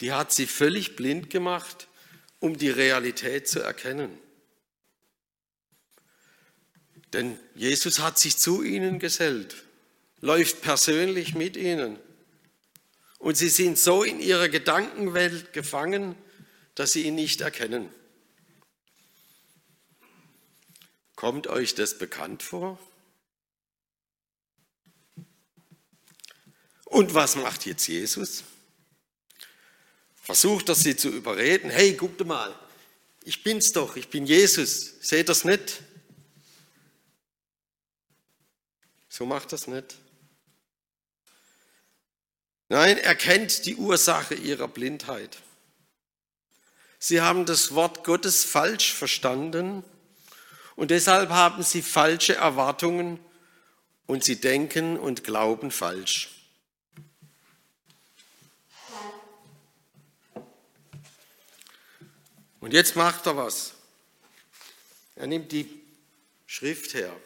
die 0.00 0.12
hat 0.12 0.32
sie 0.32 0.46
völlig 0.46 0.96
blind 0.96 1.30
gemacht, 1.30 1.88
um 2.40 2.56
die 2.56 2.70
Realität 2.70 3.48
zu 3.48 3.60
erkennen. 3.60 4.16
Denn 7.12 7.38
Jesus 7.54 8.00
hat 8.00 8.18
sich 8.18 8.36
zu 8.36 8.62
ihnen 8.62 8.98
gesellt, 8.98 9.64
läuft 10.20 10.62
persönlich 10.62 11.34
mit 11.34 11.56
ihnen. 11.56 11.98
Und 13.18 13.36
sie 13.36 13.48
sind 13.48 13.78
so 13.78 14.04
in 14.04 14.20
ihrer 14.20 14.48
Gedankenwelt 14.48 15.52
gefangen, 15.52 16.14
dass 16.74 16.92
sie 16.92 17.02
ihn 17.02 17.16
nicht 17.16 17.40
erkennen. 17.40 17.88
Kommt 21.16 21.48
euch 21.48 21.74
das 21.74 21.98
bekannt 21.98 22.44
vor? 22.44 22.78
Und 26.88 27.12
was 27.12 27.36
macht 27.36 27.66
jetzt 27.66 27.86
Jesus? 27.86 28.44
Versucht 30.22 30.70
er 30.70 30.74
sie 30.74 30.96
zu 30.96 31.10
überreden, 31.10 31.68
hey, 31.68 31.92
guckt 31.92 32.24
mal, 32.24 32.54
ich 33.24 33.42
bin's 33.42 33.72
doch, 33.72 33.96
ich 33.96 34.08
bin 34.08 34.24
Jesus, 34.24 34.94
seht 35.00 35.28
das 35.28 35.44
nicht? 35.44 35.82
So 39.10 39.26
macht 39.26 39.52
das 39.52 39.66
nicht. 39.66 39.96
Nein, 42.70 42.96
er 42.96 43.14
kennt 43.14 43.66
die 43.66 43.76
Ursache 43.76 44.34
ihrer 44.34 44.68
Blindheit. 44.68 45.42
Sie 46.98 47.20
haben 47.20 47.44
das 47.44 47.74
Wort 47.74 48.02
Gottes 48.02 48.44
falsch 48.44 48.94
verstanden 48.94 49.84
und 50.74 50.90
deshalb 50.90 51.28
haben 51.28 51.62
sie 51.62 51.82
falsche 51.82 52.36
Erwartungen 52.36 53.20
und 54.06 54.24
sie 54.24 54.40
denken 54.40 54.98
und 54.98 55.22
glauben 55.22 55.70
falsch. 55.70 56.37
Und 62.68 62.74
jetzt 62.74 62.96
macht 62.96 63.24
er 63.24 63.34
was. 63.34 63.72
Er 65.16 65.26
nimmt 65.26 65.52
die 65.52 65.66
Schrift 66.46 66.92
her. 66.92 67.16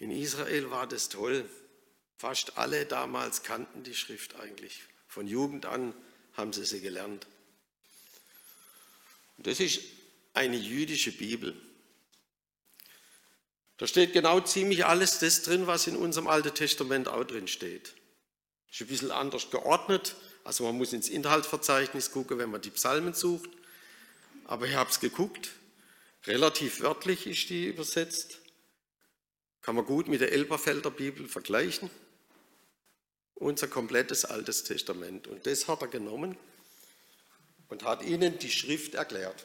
In 0.00 0.10
Israel 0.10 0.72
war 0.72 0.88
das 0.88 1.08
toll. 1.08 1.48
Fast 2.16 2.58
alle 2.58 2.84
damals 2.84 3.44
kannten 3.44 3.84
die 3.84 3.94
Schrift 3.94 4.34
eigentlich. 4.40 4.82
Von 5.06 5.28
Jugend 5.28 5.64
an 5.64 5.94
haben 6.36 6.52
sie 6.52 6.64
sie 6.64 6.80
gelernt. 6.80 7.28
Und 9.36 9.46
das 9.46 9.60
ist 9.60 9.78
eine 10.34 10.56
jüdische 10.56 11.12
Bibel. 11.12 11.54
Da 13.76 13.86
steht 13.86 14.12
genau 14.12 14.40
ziemlich 14.40 14.84
alles 14.86 15.20
das 15.20 15.42
drin, 15.42 15.68
was 15.68 15.86
in 15.86 15.94
unserem 15.94 16.26
Alten 16.26 16.52
Testament 16.52 17.06
auch 17.06 17.22
drin 17.22 17.46
steht. 17.46 17.94
Ist 18.72 18.80
ein 18.80 18.88
bisschen 18.88 19.12
anders 19.12 19.52
geordnet. 19.52 20.16
Also 20.42 20.64
man 20.64 20.76
muss 20.76 20.92
ins 20.92 21.08
Inhaltsverzeichnis 21.08 22.10
gucken, 22.10 22.38
wenn 22.38 22.50
man 22.50 22.60
die 22.60 22.70
Psalmen 22.70 23.14
sucht 23.14 23.50
aber 24.48 24.66
ich 24.66 24.74
habe 24.74 24.90
es 24.90 24.98
geguckt. 24.98 25.50
Relativ 26.26 26.80
wörtlich 26.80 27.26
ist 27.26 27.50
die 27.50 27.66
übersetzt. 27.66 28.40
Kann 29.60 29.76
man 29.76 29.84
gut 29.84 30.08
mit 30.08 30.22
der 30.22 30.32
Elberfelder 30.32 30.90
Bibel 30.90 31.28
vergleichen. 31.28 31.90
Unser 33.34 33.68
komplettes 33.68 34.24
Altes 34.24 34.64
Testament. 34.64 35.26
Und 35.28 35.46
das 35.46 35.68
hat 35.68 35.82
er 35.82 35.88
genommen 35.88 36.36
und 37.68 37.84
hat 37.84 38.02
ihnen 38.02 38.38
die 38.38 38.50
Schrift 38.50 38.94
erklärt. 38.94 39.44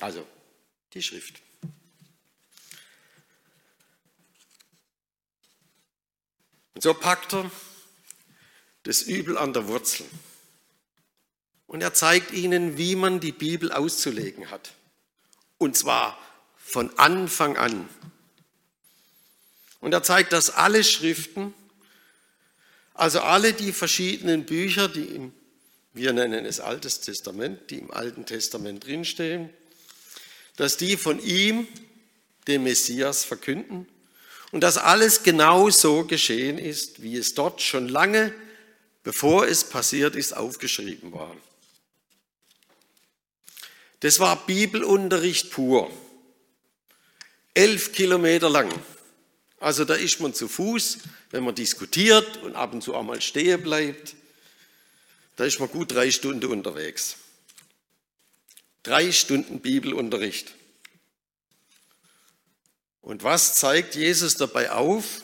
Also, 0.00 0.26
die 0.92 1.02
Schrift. 1.02 1.40
Und 6.74 6.82
so 6.82 6.94
packt 6.94 7.32
er 7.32 7.48
das 8.82 9.02
Übel 9.02 9.36
an 9.36 9.52
der 9.52 9.68
Wurzel. 9.68 10.06
Und 11.66 11.82
er 11.82 11.94
zeigt 11.94 12.32
ihnen, 12.32 12.78
wie 12.78 12.96
man 12.96 13.20
die 13.20 13.32
Bibel 13.32 13.70
auszulegen 13.70 14.50
hat. 14.50 14.72
Und 15.58 15.76
zwar 15.76 16.18
von 16.56 16.90
Anfang 16.98 17.56
an. 17.56 17.88
Und 19.80 19.92
er 19.92 20.02
zeigt, 20.02 20.32
dass 20.32 20.50
alle 20.50 20.84
Schriften, 20.84 21.54
also 22.94 23.20
alle 23.20 23.52
die 23.52 23.72
verschiedenen 23.72 24.46
Bücher, 24.46 24.88
die 24.88 25.04
im, 25.04 25.32
wir 25.92 26.12
nennen 26.12 26.44
es 26.44 26.60
Altes 26.60 27.00
Testament, 27.00 27.70
die 27.70 27.78
im 27.78 27.90
Alten 27.90 28.26
Testament 28.26 28.84
drinstehen, 28.84 29.50
dass 30.56 30.76
die 30.76 30.96
von 30.96 31.22
ihm, 31.22 31.66
dem 32.46 32.64
Messias, 32.64 33.24
verkünden 33.24 33.86
und 34.52 34.60
dass 34.60 34.76
alles 34.76 35.22
genau 35.22 35.70
so 35.70 36.04
geschehen 36.04 36.58
ist, 36.58 37.02
wie 37.02 37.16
es 37.16 37.34
dort 37.34 37.62
schon 37.62 37.88
lange 37.88 38.34
bevor 39.10 39.48
es 39.48 39.64
passiert 39.64 40.14
ist, 40.14 40.36
aufgeschrieben 40.36 41.12
war. 41.12 41.36
Das 43.98 44.20
war 44.20 44.46
Bibelunterricht 44.46 45.50
pur. 45.50 45.90
Elf 47.52 47.90
Kilometer 47.90 48.48
lang. 48.48 48.70
Also 49.58 49.84
da 49.84 49.94
ist 49.94 50.20
man 50.20 50.32
zu 50.32 50.46
Fuß, 50.46 50.98
wenn 51.32 51.42
man 51.42 51.56
diskutiert 51.56 52.36
und 52.44 52.54
ab 52.54 52.72
und 52.72 52.82
zu 52.82 52.94
auch 52.94 53.02
mal 53.02 53.20
stehen 53.20 53.60
bleibt. 53.62 54.14
Da 55.34 55.44
ist 55.44 55.58
man 55.58 55.68
gut 55.68 55.90
drei 55.90 56.12
Stunden 56.12 56.46
unterwegs. 56.46 57.16
Drei 58.84 59.10
Stunden 59.10 59.58
Bibelunterricht. 59.58 60.54
Und 63.00 63.24
was 63.24 63.54
zeigt 63.54 63.96
Jesus 63.96 64.36
dabei 64.36 64.70
auf? 64.70 65.22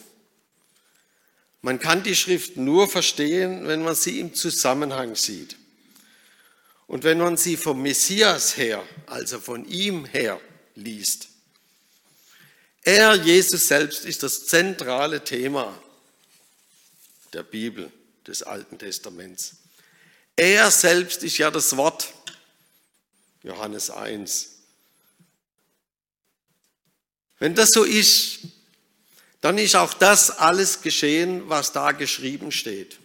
Man 1.66 1.80
kann 1.80 2.04
die 2.04 2.14
Schrift 2.14 2.56
nur 2.56 2.86
verstehen, 2.86 3.66
wenn 3.66 3.82
man 3.82 3.96
sie 3.96 4.20
im 4.20 4.32
Zusammenhang 4.34 5.16
sieht. 5.16 5.56
Und 6.86 7.02
wenn 7.02 7.18
man 7.18 7.36
sie 7.36 7.56
vom 7.56 7.82
Messias 7.82 8.56
her, 8.56 8.86
also 9.06 9.40
von 9.40 9.64
ihm 9.64 10.04
her, 10.04 10.40
liest. 10.76 11.26
Er, 12.82 13.16
Jesus 13.16 13.66
selbst, 13.66 14.04
ist 14.04 14.22
das 14.22 14.46
zentrale 14.46 15.24
Thema 15.24 15.76
der 17.32 17.42
Bibel, 17.42 17.90
des 18.28 18.44
Alten 18.44 18.78
Testaments. 18.78 19.56
Er 20.36 20.70
selbst 20.70 21.24
ist 21.24 21.36
ja 21.38 21.50
das 21.50 21.76
Wort, 21.76 22.14
Johannes 23.42 23.90
1. 23.90 24.50
Wenn 27.40 27.56
das 27.56 27.72
so 27.72 27.82
ist, 27.82 28.38
dann 29.46 29.58
ist 29.58 29.76
auch 29.76 29.94
das 29.94 30.38
alles 30.40 30.82
geschehen, 30.82 31.48
was 31.48 31.70
da 31.70 31.92
geschrieben 31.92 32.50
steht. 32.50 32.98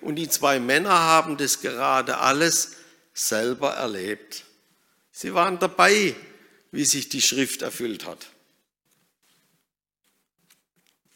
Und 0.00 0.14
die 0.14 0.28
zwei 0.28 0.60
Männer 0.60 0.96
haben 0.96 1.36
das 1.38 1.60
gerade 1.60 2.18
alles 2.18 2.76
selber 3.14 3.72
erlebt. 3.72 4.44
Sie 5.10 5.34
waren 5.34 5.58
dabei, 5.58 6.14
wie 6.70 6.84
sich 6.84 7.08
die 7.08 7.20
Schrift 7.20 7.62
erfüllt 7.62 8.06
hat. 8.06 8.28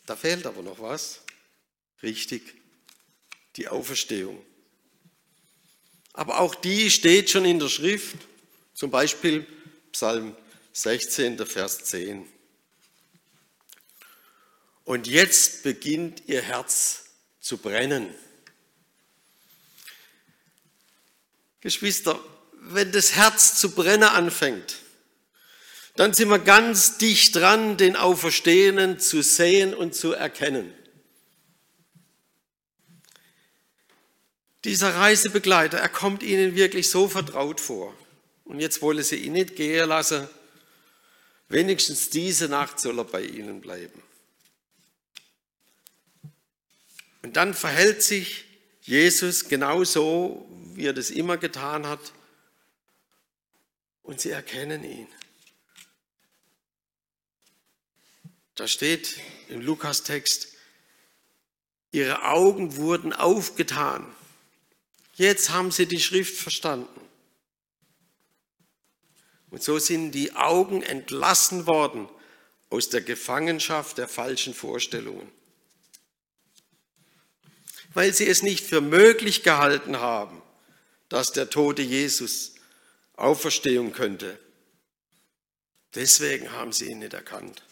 Da 0.07 0.17
fehlt 0.17 0.45
aber 0.47 0.63
noch 0.63 0.81
was. 0.81 1.21
Richtig, 2.03 2.43
die 3.55 3.69
Auferstehung. 3.69 4.45
Aber 6.13 6.41
auch 6.41 6.57
die 6.57 6.91
steht 6.91 7.31
schon 7.31 7.45
in 7.45 7.61
der 7.61 7.69
Schrift, 7.69 8.17
zum 8.75 8.91
Beispiel 8.91 9.47
Psalm 9.93 10.35
16, 10.73 11.39
Vers 11.47 11.85
10. 11.85 12.40
Und 14.91 15.07
jetzt 15.07 15.63
beginnt 15.63 16.25
ihr 16.27 16.43
Herz 16.43 17.05
zu 17.39 17.59
brennen. 17.59 18.13
Geschwister, 21.61 22.19
wenn 22.55 22.91
das 22.91 23.15
Herz 23.15 23.57
zu 23.57 23.71
brennen 23.71 24.03
anfängt, 24.03 24.79
dann 25.95 26.13
sind 26.13 26.29
wir 26.29 26.41
ganz 26.41 26.99
dicht 26.99 27.37
dran, 27.37 27.77
den 27.77 27.95
Auferstehenden 27.95 28.99
zu 28.99 29.23
sehen 29.23 29.75
und 29.75 29.95
zu 29.95 30.13
erkennen. 30.13 30.75
Dieser 34.65 34.97
Reisebegleiter, 34.97 35.79
er 35.79 35.89
kommt 35.89 36.25
ihnen 36.25 36.57
wirklich 36.57 36.91
so 36.91 37.07
vertraut 37.07 37.61
vor. 37.61 37.95
Und 38.43 38.59
jetzt 38.59 38.83
wollen 38.83 39.05
sie 39.05 39.19
ihn 39.19 39.35
nicht 39.35 39.55
gehen 39.55 39.89
lassen. 39.89 40.29
Wenigstens 41.49 42.11
diese 42.11 42.49
Nacht 42.49 42.81
soll 42.81 42.99
er 42.99 43.05
bei 43.05 43.23
ihnen 43.23 43.61
bleiben. 43.61 44.03
Und 47.23 47.37
dann 47.37 47.55
verhält 47.55 48.03
sich 48.03 48.45
Jesus 48.83 49.49
genauso, 49.49 50.49
wie 50.75 50.87
er 50.87 50.93
das 50.93 51.11
immer 51.11 51.37
getan 51.37 51.87
hat. 51.87 52.13
Und 54.03 54.21
sie 54.21 54.31
erkennen 54.31 54.83
ihn. 54.85 55.07
Da 58.55 58.67
steht 58.67 59.21
im 59.49 59.61
Lukas-Text, 59.61 60.49
ihre 61.93 62.25
Augen 62.25 62.77
wurden 62.77 63.13
aufgetan. 63.13 64.07
Jetzt 65.15 65.51
haben 65.51 65.71
sie 65.71 65.87
die 65.87 66.01
Schrift 66.01 66.37
verstanden. 66.37 67.01
Und 69.51 69.63
so 69.63 69.79
sind 69.79 70.13
die 70.13 70.35
Augen 70.35 70.83
entlassen 70.83 71.67
worden 71.67 72.09
aus 72.71 72.89
der 72.89 73.01
Gefangenschaft 73.01 73.99
der 73.99 74.09
falschen 74.09 74.55
Vorstellungen. 74.55 75.31
Weil 77.93 78.15
sie 78.15 78.29
es 78.29 78.43
nicht 78.43 78.65
für 78.65 78.81
möglich 78.81 79.43
gehalten 79.43 79.99
haben, 79.99 80.41
dass 81.09 81.33
der 81.33 81.51
tote 81.51 81.83
Jesus 81.83 82.55
auferstehen 83.15 83.93
könnte. 83.93 84.39
Deswegen 85.95 86.53
haben 86.53 86.73
sie 86.73 86.91
ihn 86.91 87.01
nicht 87.01 87.15
erkannt. 87.15 87.63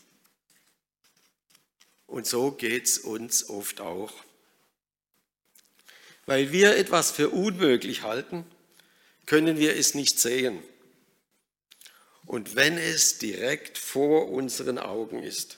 Und 2.07 2.27
so 2.27 2.51
geht 2.51 2.87
es 2.87 2.99
uns 2.99 3.49
oft 3.49 3.81
auch. 3.81 4.13
Weil 6.27 6.53
wir 6.53 6.77
etwas 6.77 7.11
für 7.11 7.31
unmöglich 7.31 8.03
halten, 8.03 8.45
können 9.27 9.59
wir 9.59 9.77
es 9.77 9.95
nicht 9.95 10.19
sehen. 10.19 10.63
Und 12.27 12.57
wenn 12.57 12.77
es 12.77 13.19
direkt 13.19 13.79
vor 13.79 14.29
unseren 14.29 14.79
Augen 14.79 15.23
ist. 15.23 15.58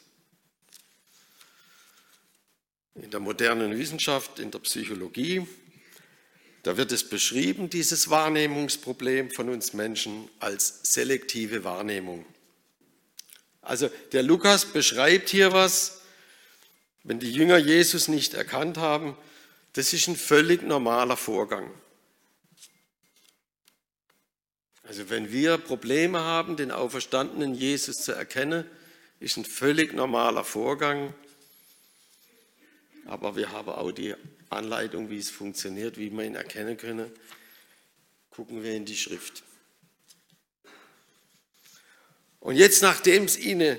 In 3.02 3.10
der 3.10 3.20
modernen 3.20 3.78
Wissenschaft, 3.78 4.38
in 4.38 4.50
der 4.50 4.58
Psychologie, 4.60 5.46
da 6.62 6.76
wird 6.76 6.92
es 6.92 7.08
beschrieben, 7.08 7.70
dieses 7.70 8.10
Wahrnehmungsproblem 8.10 9.30
von 9.30 9.48
uns 9.48 9.72
Menschen 9.72 10.28
als 10.38 10.80
selektive 10.82 11.64
Wahrnehmung. 11.64 12.26
Also 13.62 13.90
der 14.12 14.22
Lukas 14.22 14.66
beschreibt 14.66 15.30
hier 15.30 15.52
was, 15.52 16.02
wenn 17.02 17.18
die 17.18 17.32
Jünger 17.32 17.56
Jesus 17.56 18.08
nicht 18.08 18.34
erkannt 18.34 18.76
haben, 18.76 19.16
das 19.72 19.92
ist 19.92 20.08
ein 20.08 20.16
völlig 20.16 20.62
normaler 20.62 21.16
Vorgang. 21.16 21.70
Also 24.82 25.08
wenn 25.08 25.30
wir 25.30 25.56
Probleme 25.56 26.20
haben, 26.20 26.56
den 26.56 26.72
auferstandenen 26.72 27.54
Jesus 27.54 28.02
zu 28.02 28.12
erkennen, 28.12 28.64
ist 29.20 29.36
ein 29.36 29.44
völlig 29.44 29.92
normaler 29.94 30.44
Vorgang. 30.44 31.14
Aber 33.06 33.36
wir 33.36 33.52
haben 33.52 33.68
auch 33.68 33.92
die 33.92 34.14
Anleitung, 34.48 35.10
wie 35.10 35.18
es 35.18 35.30
funktioniert, 35.30 35.96
wie 35.96 36.10
wir 36.10 36.24
ihn 36.24 36.34
erkennen 36.34 36.76
können. 36.76 37.10
Gucken 38.30 38.62
wir 38.62 38.74
in 38.74 38.84
die 38.84 38.96
Schrift. 38.96 39.42
Und 42.40 42.56
jetzt, 42.56 42.82
nachdem 42.82 43.24
es 43.24 43.38
ihnen 43.38 43.78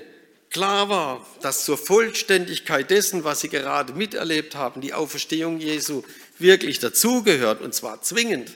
klar 0.50 0.88
war, 0.88 1.26
dass 1.40 1.64
zur 1.64 1.78
Vollständigkeit 1.78 2.90
dessen, 2.90 3.24
was 3.24 3.40
sie 3.40 3.48
gerade 3.48 3.94
miterlebt 3.94 4.54
haben, 4.54 4.80
die 4.80 4.92
Auferstehung 4.92 5.58
Jesu 5.58 6.02
wirklich 6.38 6.78
dazugehört, 6.78 7.60
und 7.60 7.74
zwar 7.74 8.02
zwingend, 8.02 8.52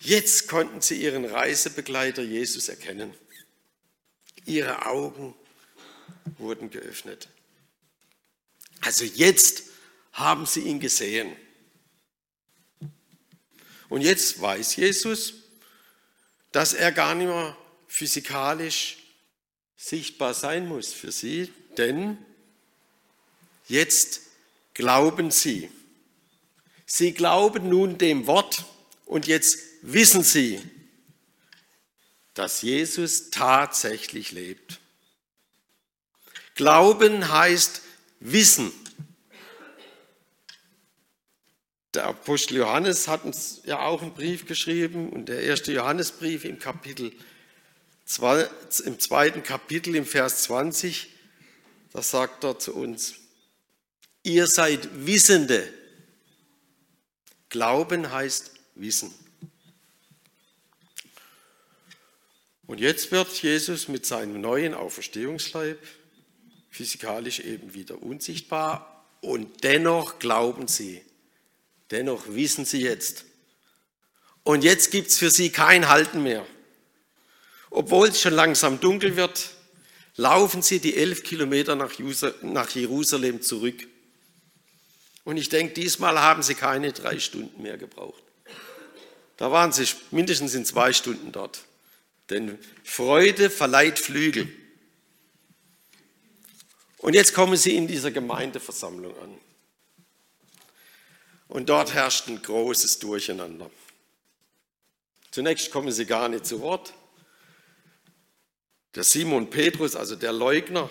jetzt 0.00 0.48
konnten 0.48 0.80
sie 0.80 1.00
ihren 1.00 1.24
Reisebegleiter 1.24 2.22
Jesus 2.22 2.68
erkennen. 2.68 3.14
Ihre 4.46 4.86
Augen 4.86 5.34
wurden 6.38 6.70
geöffnet. 6.70 7.28
Also 8.80 9.04
jetzt 9.04 9.64
haben 10.12 10.46
sie 10.46 10.60
ihn 10.60 10.80
gesehen. 10.80 11.36
Und 13.88 14.00
jetzt 14.00 14.40
weiß 14.40 14.76
Jesus, 14.76 15.34
dass 16.52 16.72
er 16.72 16.92
gar 16.92 17.14
nicht 17.14 17.28
mehr 17.28 17.56
physikalisch 17.86 18.98
sichtbar 19.76 20.34
sein 20.34 20.66
muss 20.66 20.92
für 20.92 21.12
sie, 21.12 21.52
denn 21.76 22.18
jetzt 23.68 24.22
glauben 24.74 25.30
sie. 25.30 25.70
Sie 26.86 27.12
glauben 27.12 27.68
nun 27.68 27.98
dem 27.98 28.26
Wort 28.26 28.64
und 29.04 29.26
jetzt 29.26 29.58
wissen 29.82 30.22
sie, 30.22 30.60
dass 32.34 32.62
Jesus 32.62 33.30
tatsächlich 33.30 34.32
lebt. 34.32 34.80
Glauben 36.54 37.30
heißt 37.30 37.82
Wissen. 38.20 38.72
Der 41.94 42.04
Apostel 42.04 42.56
Johannes 42.58 43.08
hat 43.08 43.24
uns 43.24 43.62
ja 43.64 43.80
auch 43.80 44.02
einen 44.02 44.12
Brief 44.12 44.46
geschrieben 44.46 45.10
und 45.10 45.28
der 45.28 45.42
erste 45.42 45.72
Johannesbrief 45.72 46.44
im 46.44 46.58
Kapitel 46.58 47.12
im 48.84 49.00
zweiten 49.00 49.42
Kapitel, 49.42 49.96
im 49.96 50.06
Vers 50.06 50.44
20, 50.44 51.08
da 51.92 52.02
sagt 52.02 52.44
er 52.44 52.58
zu 52.58 52.74
uns, 52.74 53.16
ihr 54.22 54.46
seid 54.46 55.06
Wissende. 55.06 55.72
Glauben 57.48 58.12
heißt 58.12 58.52
Wissen. 58.76 59.12
Und 62.66 62.80
jetzt 62.80 63.10
wird 63.12 63.30
Jesus 63.42 63.88
mit 63.88 64.06
seinem 64.06 64.40
neuen 64.40 64.74
Auferstehungsleib 64.74 65.78
physikalisch 66.76 67.40
eben 67.40 67.72
wieder 67.72 68.02
unsichtbar 68.02 69.06
und 69.22 69.64
dennoch 69.64 70.18
glauben 70.18 70.68
sie, 70.68 71.00
dennoch 71.90 72.24
wissen 72.28 72.66
sie 72.66 72.82
jetzt. 72.82 73.24
Und 74.42 74.62
jetzt 74.62 74.90
gibt 74.90 75.08
es 75.08 75.18
für 75.18 75.30
sie 75.30 75.50
kein 75.50 75.88
Halten 75.88 76.22
mehr. 76.22 76.46
Obwohl 77.70 78.08
es 78.08 78.20
schon 78.20 78.34
langsam 78.34 78.78
dunkel 78.78 79.16
wird, 79.16 79.50
laufen 80.16 80.60
sie 80.62 80.78
die 80.78 80.96
elf 80.96 81.22
Kilometer 81.22 81.74
nach 81.74 82.70
Jerusalem 82.70 83.42
zurück. 83.42 83.86
Und 85.24 85.38
ich 85.38 85.48
denke, 85.48 85.74
diesmal 85.74 86.20
haben 86.20 86.42
sie 86.42 86.54
keine 86.54 86.92
drei 86.92 87.18
Stunden 87.18 87.62
mehr 87.62 87.78
gebraucht. 87.78 88.22
Da 89.38 89.50
waren 89.50 89.72
sie 89.72 89.86
mindestens 90.10 90.54
in 90.54 90.64
zwei 90.64 90.92
Stunden 90.92 91.32
dort. 91.32 91.64
Denn 92.30 92.58
Freude 92.84 93.50
verleiht 93.50 93.98
Flügel. 93.98 94.48
Und 97.06 97.14
jetzt 97.14 97.34
kommen 97.34 97.56
sie 97.56 97.76
in 97.76 97.86
dieser 97.86 98.10
Gemeindeversammlung 98.10 99.16
an. 99.20 99.38
Und 101.46 101.68
dort 101.68 101.94
herrscht 101.94 102.26
ein 102.26 102.42
großes 102.42 102.98
Durcheinander. 102.98 103.70
Zunächst 105.30 105.70
kommen 105.70 105.92
sie 105.92 106.04
gar 106.04 106.28
nicht 106.28 106.46
zu 106.46 106.60
Wort. 106.62 106.94
Der 108.96 109.04
Simon 109.04 109.50
Petrus, 109.50 109.94
also 109.94 110.16
der 110.16 110.32
Leugner, 110.32 110.90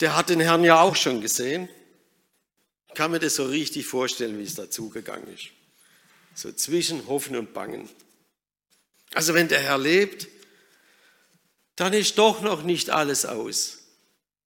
der 0.00 0.14
hat 0.14 0.28
den 0.28 0.40
Herrn 0.40 0.62
ja 0.62 0.82
auch 0.82 0.94
schon 0.94 1.22
gesehen. 1.22 1.70
Ich 2.88 2.94
kann 2.94 3.10
mir 3.10 3.18
das 3.18 3.36
so 3.36 3.46
richtig 3.46 3.86
vorstellen, 3.86 4.38
wie 4.38 4.44
es 4.44 4.56
dazugegangen 4.56 5.32
ist. 5.32 5.46
So 6.34 6.52
zwischen 6.52 7.08
Hoffen 7.08 7.34
und 7.36 7.54
Bangen. 7.54 7.88
Also 9.14 9.32
wenn 9.32 9.48
der 9.48 9.60
Herr 9.60 9.78
lebt, 9.78 10.28
dann 11.76 11.94
ist 11.94 12.18
doch 12.18 12.42
noch 12.42 12.62
nicht 12.62 12.90
alles 12.90 13.24
aus. 13.24 13.83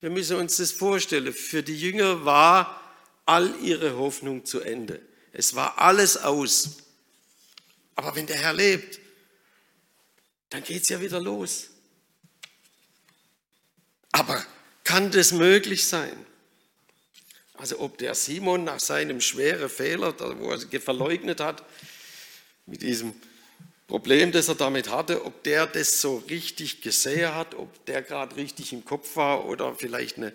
Wir 0.00 0.10
müssen 0.10 0.36
uns 0.36 0.56
das 0.58 0.70
vorstellen. 0.70 1.32
Für 1.32 1.62
die 1.62 1.78
Jünger 1.78 2.24
war 2.24 2.80
all 3.26 3.54
ihre 3.62 3.96
Hoffnung 3.96 4.44
zu 4.44 4.60
Ende. 4.60 5.00
Es 5.32 5.54
war 5.54 5.78
alles 5.78 6.16
aus. 6.16 6.78
Aber 7.94 8.14
wenn 8.14 8.26
der 8.26 8.36
Herr 8.36 8.52
lebt, 8.52 9.00
dann 10.50 10.62
geht 10.62 10.82
es 10.82 10.88
ja 10.88 11.00
wieder 11.00 11.20
los. 11.20 11.70
Aber 14.12 14.44
kann 14.84 15.10
das 15.10 15.32
möglich 15.32 15.86
sein? 15.86 16.24
Also 17.54 17.80
ob 17.80 17.98
der 17.98 18.14
Simon 18.14 18.64
nach 18.64 18.80
seinem 18.80 19.20
schweren 19.20 19.68
Fehler, 19.68 20.14
wo 20.38 20.52
er 20.52 20.80
verleugnet 20.80 21.40
hat, 21.40 21.64
mit 22.66 22.82
diesem 22.82 23.14
Problem, 23.88 24.32
das 24.32 24.48
er 24.48 24.54
damit 24.54 24.90
hatte, 24.90 25.24
ob 25.24 25.42
der 25.44 25.66
das 25.66 26.02
so 26.02 26.18
richtig 26.28 26.82
gesehen 26.82 27.34
hat, 27.34 27.54
ob 27.54 27.86
der 27.86 28.02
gerade 28.02 28.36
richtig 28.36 28.74
im 28.74 28.84
Kopf 28.84 29.16
war 29.16 29.46
oder 29.46 29.74
vielleicht 29.74 30.18
eine 30.18 30.34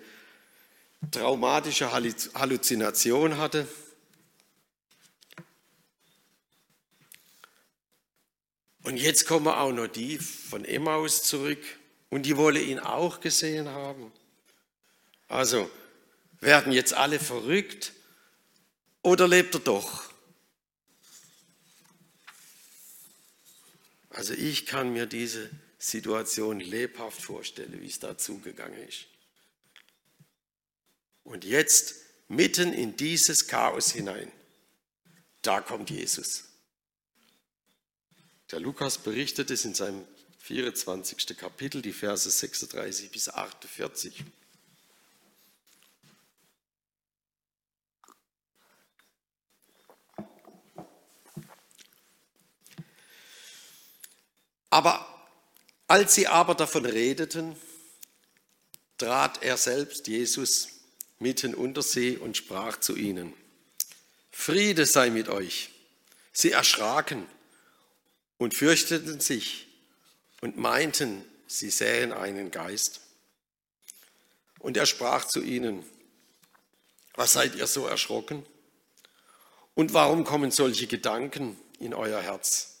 traumatische 1.12 1.92
Halluzination 1.92 3.38
hatte. 3.38 3.68
Und 8.82 8.96
jetzt 8.96 9.24
kommen 9.26 9.46
auch 9.46 9.70
noch 9.70 9.86
die 9.86 10.18
von 10.18 10.64
Emmaus 10.64 11.22
zurück 11.22 11.62
und 12.10 12.26
die 12.26 12.36
wolle 12.36 12.60
ihn 12.60 12.80
auch 12.80 13.20
gesehen 13.20 13.68
haben. 13.68 14.10
Also, 15.28 15.70
werden 16.40 16.72
jetzt 16.72 16.92
alle 16.92 17.20
verrückt 17.20 17.92
oder 19.02 19.28
lebt 19.28 19.54
er 19.54 19.60
doch? 19.60 20.13
Also 24.14 24.32
ich 24.32 24.66
kann 24.66 24.92
mir 24.92 25.06
diese 25.06 25.50
Situation 25.76 26.60
lebhaft 26.60 27.20
vorstellen, 27.20 27.80
wie 27.80 27.88
es 27.88 27.98
da 27.98 28.16
zugegangen 28.16 28.80
ist. 28.86 29.06
Und 31.24 31.44
jetzt 31.44 31.96
mitten 32.28 32.72
in 32.72 32.96
dieses 32.96 33.48
Chaos 33.48 33.90
hinein. 33.90 34.30
Da 35.42 35.60
kommt 35.60 35.90
Jesus. 35.90 36.44
Der 38.52 38.60
Lukas 38.60 38.98
berichtet 38.98 39.50
es 39.50 39.64
in 39.64 39.74
seinem 39.74 40.06
24. 40.38 41.36
Kapitel, 41.36 41.82
die 41.82 41.92
Verse 41.92 42.30
36 42.30 43.10
bis 43.10 43.28
48. 43.28 44.22
Aber 54.74 55.06
als 55.86 56.16
sie 56.16 56.26
aber 56.26 56.56
davon 56.56 56.84
redeten, 56.84 57.54
trat 58.98 59.40
er 59.40 59.56
selbst, 59.56 60.08
Jesus, 60.08 60.66
mitten 61.20 61.54
unter 61.54 61.80
sie 61.80 62.18
und 62.18 62.36
sprach 62.36 62.80
zu 62.80 62.96
ihnen, 62.96 63.34
Friede 64.32 64.84
sei 64.84 65.10
mit 65.10 65.28
euch. 65.28 65.70
Sie 66.32 66.50
erschraken 66.50 67.24
und 68.36 68.56
fürchteten 68.56 69.20
sich 69.20 69.68
und 70.40 70.56
meinten, 70.56 71.24
sie 71.46 71.70
sähen 71.70 72.12
einen 72.12 72.50
Geist. 72.50 73.00
Und 74.58 74.76
er 74.76 74.86
sprach 74.86 75.24
zu 75.24 75.40
ihnen, 75.40 75.84
was 77.14 77.34
seid 77.34 77.54
ihr 77.54 77.68
so 77.68 77.86
erschrocken? 77.86 78.44
Und 79.76 79.94
warum 79.94 80.24
kommen 80.24 80.50
solche 80.50 80.88
Gedanken 80.88 81.56
in 81.78 81.94
euer 81.94 82.20
Herz? 82.20 82.73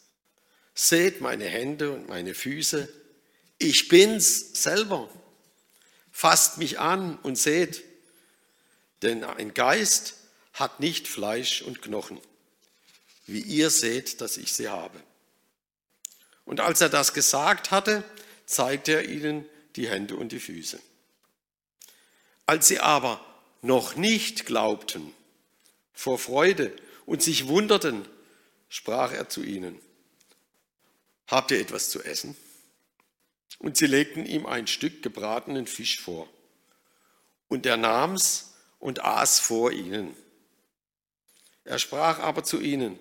Seht 0.74 1.20
meine 1.20 1.46
Hände 1.46 1.92
und 1.92 2.08
meine 2.08 2.34
Füße. 2.34 2.88
Ich 3.58 3.88
bin's 3.88 4.62
selber. 4.62 5.08
Fasst 6.10 6.58
mich 6.58 6.78
an 6.78 7.16
und 7.18 7.36
seht, 7.36 7.82
denn 9.02 9.24
ein 9.24 9.54
Geist 9.54 10.14
hat 10.52 10.80
nicht 10.80 11.08
Fleisch 11.08 11.62
und 11.62 11.82
Knochen, 11.82 12.20
wie 13.26 13.40
ihr 13.40 13.70
seht, 13.70 14.20
dass 14.20 14.36
ich 14.36 14.52
sie 14.52 14.68
habe. 14.68 15.00
Und 16.44 16.60
als 16.60 16.80
er 16.80 16.88
das 16.88 17.14
gesagt 17.14 17.70
hatte, 17.70 18.04
zeigte 18.46 18.92
er 18.92 19.08
ihnen 19.08 19.44
die 19.76 19.88
Hände 19.88 20.16
und 20.16 20.30
die 20.30 20.40
Füße. 20.40 20.78
Als 22.46 22.68
sie 22.68 22.80
aber 22.80 23.24
noch 23.62 23.96
nicht 23.96 24.46
glaubten 24.46 25.12
vor 25.94 26.18
Freude 26.18 26.74
und 27.06 27.22
sich 27.22 27.48
wunderten, 27.48 28.06
sprach 28.68 29.12
er 29.12 29.28
zu 29.28 29.42
ihnen, 29.42 29.80
habt 31.26 31.50
ihr 31.50 31.60
etwas 31.60 31.90
zu 31.90 32.02
essen? 32.02 32.36
Und 33.58 33.76
sie 33.76 33.86
legten 33.86 34.26
ihm 34.26 34.46
ein 34.46 34.66
Stück 34.66 35.02
gebratenen 35.02 35.66
Fisch 35.66 36.00
vor. 36.00 36.28
Und 37.48 37.66
er 37.66 37.76
nahm's 37.76 38.54
und 38.78 39.04
aß 39.04 39.40
vor 39.40 39.72
ihnen. 39.72 40.14
Er 41.64 41.78
sprach 41.78 42.18
aber 42.18 42.44
zu 42.44 42.60
ihnen, 42.60 42.98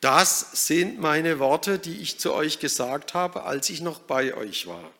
das 0.00 0.66
sind 0.66 0.98
meine 0.98 1.38
Worte, 1.38 1.78
die 1.78 2.00
ich 2.00 2.18
zu 2.18 2.34
euch 2.34 2.58
gesagt 2.58 3.14
habe, 3.14 3.44
als 3.44 3.70
ich 3.70 3.80
noch 3.80 4.00
bei 4.00 4.34
euch 4.34 4.66
war. 4.66 4.92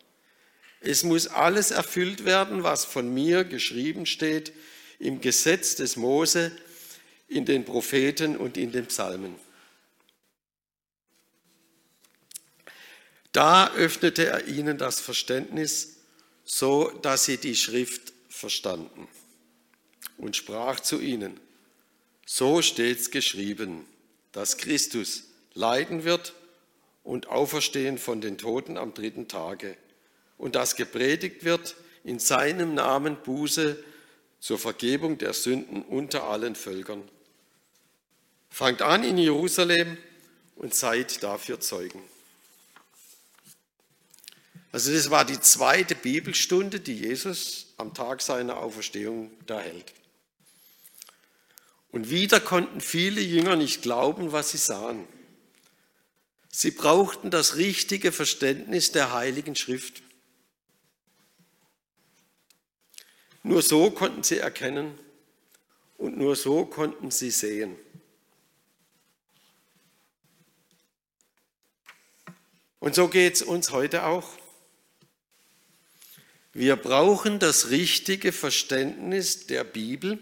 Es 0.79 1.03
muss 1.03 1.27
alles 1.27 1.71
erfüllt 1.71 2.25
werden, 2.25 2.63
was 2.63 2.85
von 2.85 3.13
mir 3.13 3.43
geschrieben 3.43 4.05
steht 4.05 4.53
im 4.99 5.21
Gesetz 5.21 5.75
des 5.75 5.95
Mose, 5.95 6.51
in 7.27 7.45
den 7.45 7.65
Propheten 7.65 8.37
und 8.37 8.57
in 8.57 8.71
den 8.71 8.85
Psalmen. 8.85 9.35
Da 13.35 13.69
öffnete 13.73 14.27
er 14.27 14.47
ihnen 14.47 14.77
das 14.77 15.01
Verständnis, 15.01 15.97
so 16.45 16.89
dass 17.01 17.25
sie 17.25 17.35
die 17.35 17.57
Schrift 17.57 18.13
verstanden 18.29 19.09
und 20.17 20.37
sprach 20.37 20.79
zu 20.79 21.01
ihnen, 21.01 21.37
so 22.25 22.61
steht's 22.61 23.11
geschrieben, 23.11 23.85
dass 24.31 24.55
Christus 24.55 25.25
leiden 25.53 26.05
wird 26.05 26.33
und 27.03 27.27
auferstehen 27.27 27.97
von 27.97 28.21
den 28.21 28.37
Toten 28.37 28.77
am 28.77 28.93
dritten 28.93 29.27
Tage 29.27 29.75
und 30.37 30.55
dass 30.55 30.77
gepredigt 30.77 31.43
wird 31.43 31.75
in 32.05 32.19
seinem 32.19 32.73
Namen 32.73 33.17
Buße 33.21 33.83
zur 34.39 34.59
Vergebung 34.59 35.17
der 35.17 35.33
Sünden 35.33 35.81
unter 35.81 36.23
allen 36.23 36.55
Völkern. 36.55 37.03
Fangt 38.49 38.81
an 38.81 39.03
in 39.03 39.17
Jerusalem 39.17 39.97
und 40.55 40.73
seid 40.73 41.21
dafür 41.21 41.59
Zeugen. 41.59 42.14
Also 44.75 44.91
das 44.91 45.09
war 45.09 45.23
die 45.23 45.39
zweite 45.39 45.95
Bibelstunde, 45.95 46.81
die 46.81 46.95
Jesus 46.95 47.67
am 47.77 47.93
Tag 47.93 48.21
seiner 48.21 48.57
Auferstehung 48.57 49.31
da 49.45 49.61
hält. 49.61 49.93
Und 51.93 52.09
wieder 52.09 52.41
konnten 52.41 52.81
viele 52.81 53.21
Jünger 53.21 53.55
nicht 53.55 53.83
glauben, 53.83 54.33
was 54.33 54.51
sie 54.51 54.57
sahen. 54.57 55.07
Sie 56.51 56.71
brauchten 56.71 57.31
das 57.31 57.55
richtige 57.55 58.11
Verständnis 58.11 58.91
der 58.91 59.13
Heiligen 59.13 59.55
Schrift. 59.55 60.03
Nur 63.43 63.61
so 63.61 63.91
konnten 63.91 64.23
sie 64.23 64.39
erkennen 64.39 64.99
und 65.97 66.17
nur 66.17 66.35
so 66.35 66.65
konnten 66.65 67.11
sie 67.11 67.31
sehen. 67.31 67.77
Und 72.81 72.93
so 72.93 73.07
geht 73.07 73.35
es 73.35 73.41
uns 73.41 73.71
heute 73.71 74.03
auch. 74.03 74.37
Wir 76.57 76.77
brauchen 76.77 77.39
das 77.39 77.69
richtige 77.69 78.31
Verständnis 78.31 79.45
der 79.45 79.65
Bibel. 79.65 80.17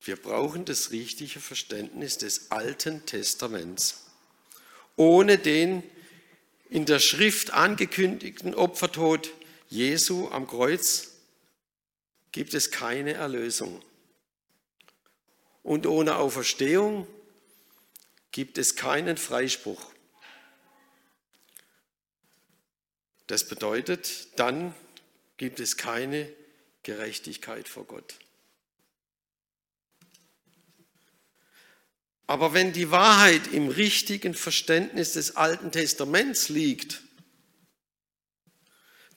Wir 0.00 0.16
brauchen 0.16 0.64
das 0.64 0.90
richtige 0.90 1.38
Verständnis 1.38 2.16
des 2.16 2.50
Alten 2.50 3.04
Testaments. 3.04 4.06
Ohne 4.96 5.36
den 5.36 5.82
in 6.70 6.86
der 6.86 6.98
Schrift 6.98 7.50
angekündigten 7.50 8.54
Opfertod 8.54 9.30
Jesu 9.68 10.28
am 10.30 10.46
Kreuz 10.46 11.08
gibt 12.32 12.54
es 12.54 12.70
keine 12.70 13.12
Erlösung. 13.12 13.82
Und 15.62 15.86
ohne 15.86 16.16
Auferstehung 16.16 17.06
gibt 18.32 18.56
es 18.56 18.76
keinen 18.76 19.18
Freispruch. 19.18 19.93
Das 23.26 23.48
bedeutet, 23.48 24.28
dann 24.36 24.74
gibt 25.36 25.60
es 25.60 25.76
keine 25.76 26.30
Gerechtigkeit 26.82 27.68
vor 27.68 27.84
Gott. 27.86 28.14
Aber 32.26 32.54
wenn 32.54 32.72
die 32.72 32.90
Wahrheit 32.90 33.48
im 33.52 33.68
richtigen 33.68 34.34
Verständnis 34.34 35.12
des 35.12 35.36
Alten 35.36 35.72
Testaments 35.72 36.48
liegt, 36.48 37.02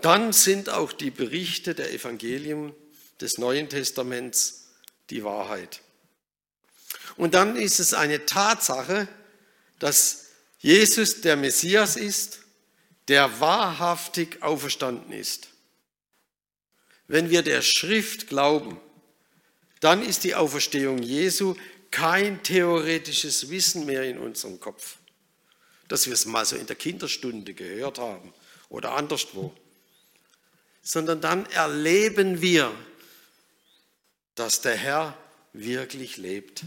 dann 0.02 0.34
sind 0.34 0.70
auch 0.70 0.92
die 0.92 1.12
Berichte 1.12 1.74
der 1.74 1.94
Evangelien 1.94 2.76
des 3.22 3.38
Neuen 3.38 3.70
Testaments 3.70 4.68
die 5.10 5.24
Wahrheit. 5.24 5.82
Und 7.16 7.34
dann 7.34 7.56
ist 7.56 7.80
es 7.80 7.94
eine 7.94 8.26
Tatsache, 8.26 9.08
dass 9.80 10.26
Jesus 10.60 11.22
der 11.22 11.36
Messias 11.36 11.96
ist 11.96 12.40
der 13.08 13.40
wahrhaftig 13.40 14.44
auferstanden 14.44 15.14
ist. 15.14 15.50
Wenn 17.08 17.30
wir 17.30 17.42
der 17.42 17.62
Schrift 17.62 18.28
glauben, 18.28 18.80
dann 19.80 20.02
ist 20.02 20.24
die 20.24 20.36
Auferstehung 20.36 21.02
Jesu 21.02 21.56
kein 21.92 22.44
theoretisches 22.44 23.50
Wissen 23.50 23.86
mehr 23.86 24.04
in 24.04 24.18
unserem 24.18 24.60
Kopf, 24.60 24.98
dass 25.88 26.08
wir 26.08 26.14
es 26.14 26.26
mal 26.26 26.46
so 26.46 26.58
in 26.58 26.68
der 26.68 26.76
Kinderstunde 26.76 27.54
gehört 27.54 27.98
haben 27.98 28.34
oder 28.70 28.94
anderswo, 28.94 29.56
sondern 30.82 31.22
dann 31.22 31.46
erleben 31.48 32.42
wir, 32.42 32.74
dass 34.36 34.62
der 34.62 34.76
Herr 34.76 35.18
wirklich 35.54 36.18
lebt. 36.18 36.66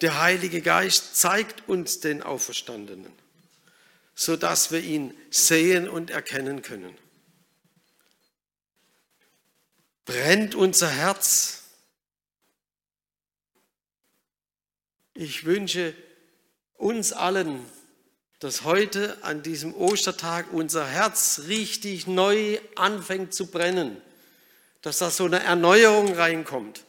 Der 0.00 0.20
Heilige 0.20 0.62
Geist 0.62 1.16
zeigt 1.16 1.68
uns 1.68 2.00
den 2.00 2.22
Auferstandenen 2.22 3.12
sodass 4.14 4.70
wir 4.70 4.80
ihn 4.80 5.16
sehen 5.30 5.88
und 5.88 6.10
erkennen 6.10 6.62
können. 6.62 6.96
Brennt 10.04 10.54
unser 10.54 10.88
Herz? 10.88 11.62
Ich 15.14 15.44
wünsche 15.44 15.94
uns 16.74 17.12
allen, 17.12 17.64
dass 18.38 18.64
heute 18.64 19.22
an 19.22 19.42
diesem 19.42 19.74
Ostertag 19.74 20.52
unser 20.52 20.86
Herz 20.86 21.42
richtig 21.46 22.06
neu 22.06 22.58
anfängt 22.74 23.34
zu 23.34 23.46
brennen, 23.46 24.00
dass 24.80 24.98
da 24.98 25.10
so 25.10 25.26
eine 25.26 25.42
Erneuerung 25.42 26.12
reinkommt 26.12 26.84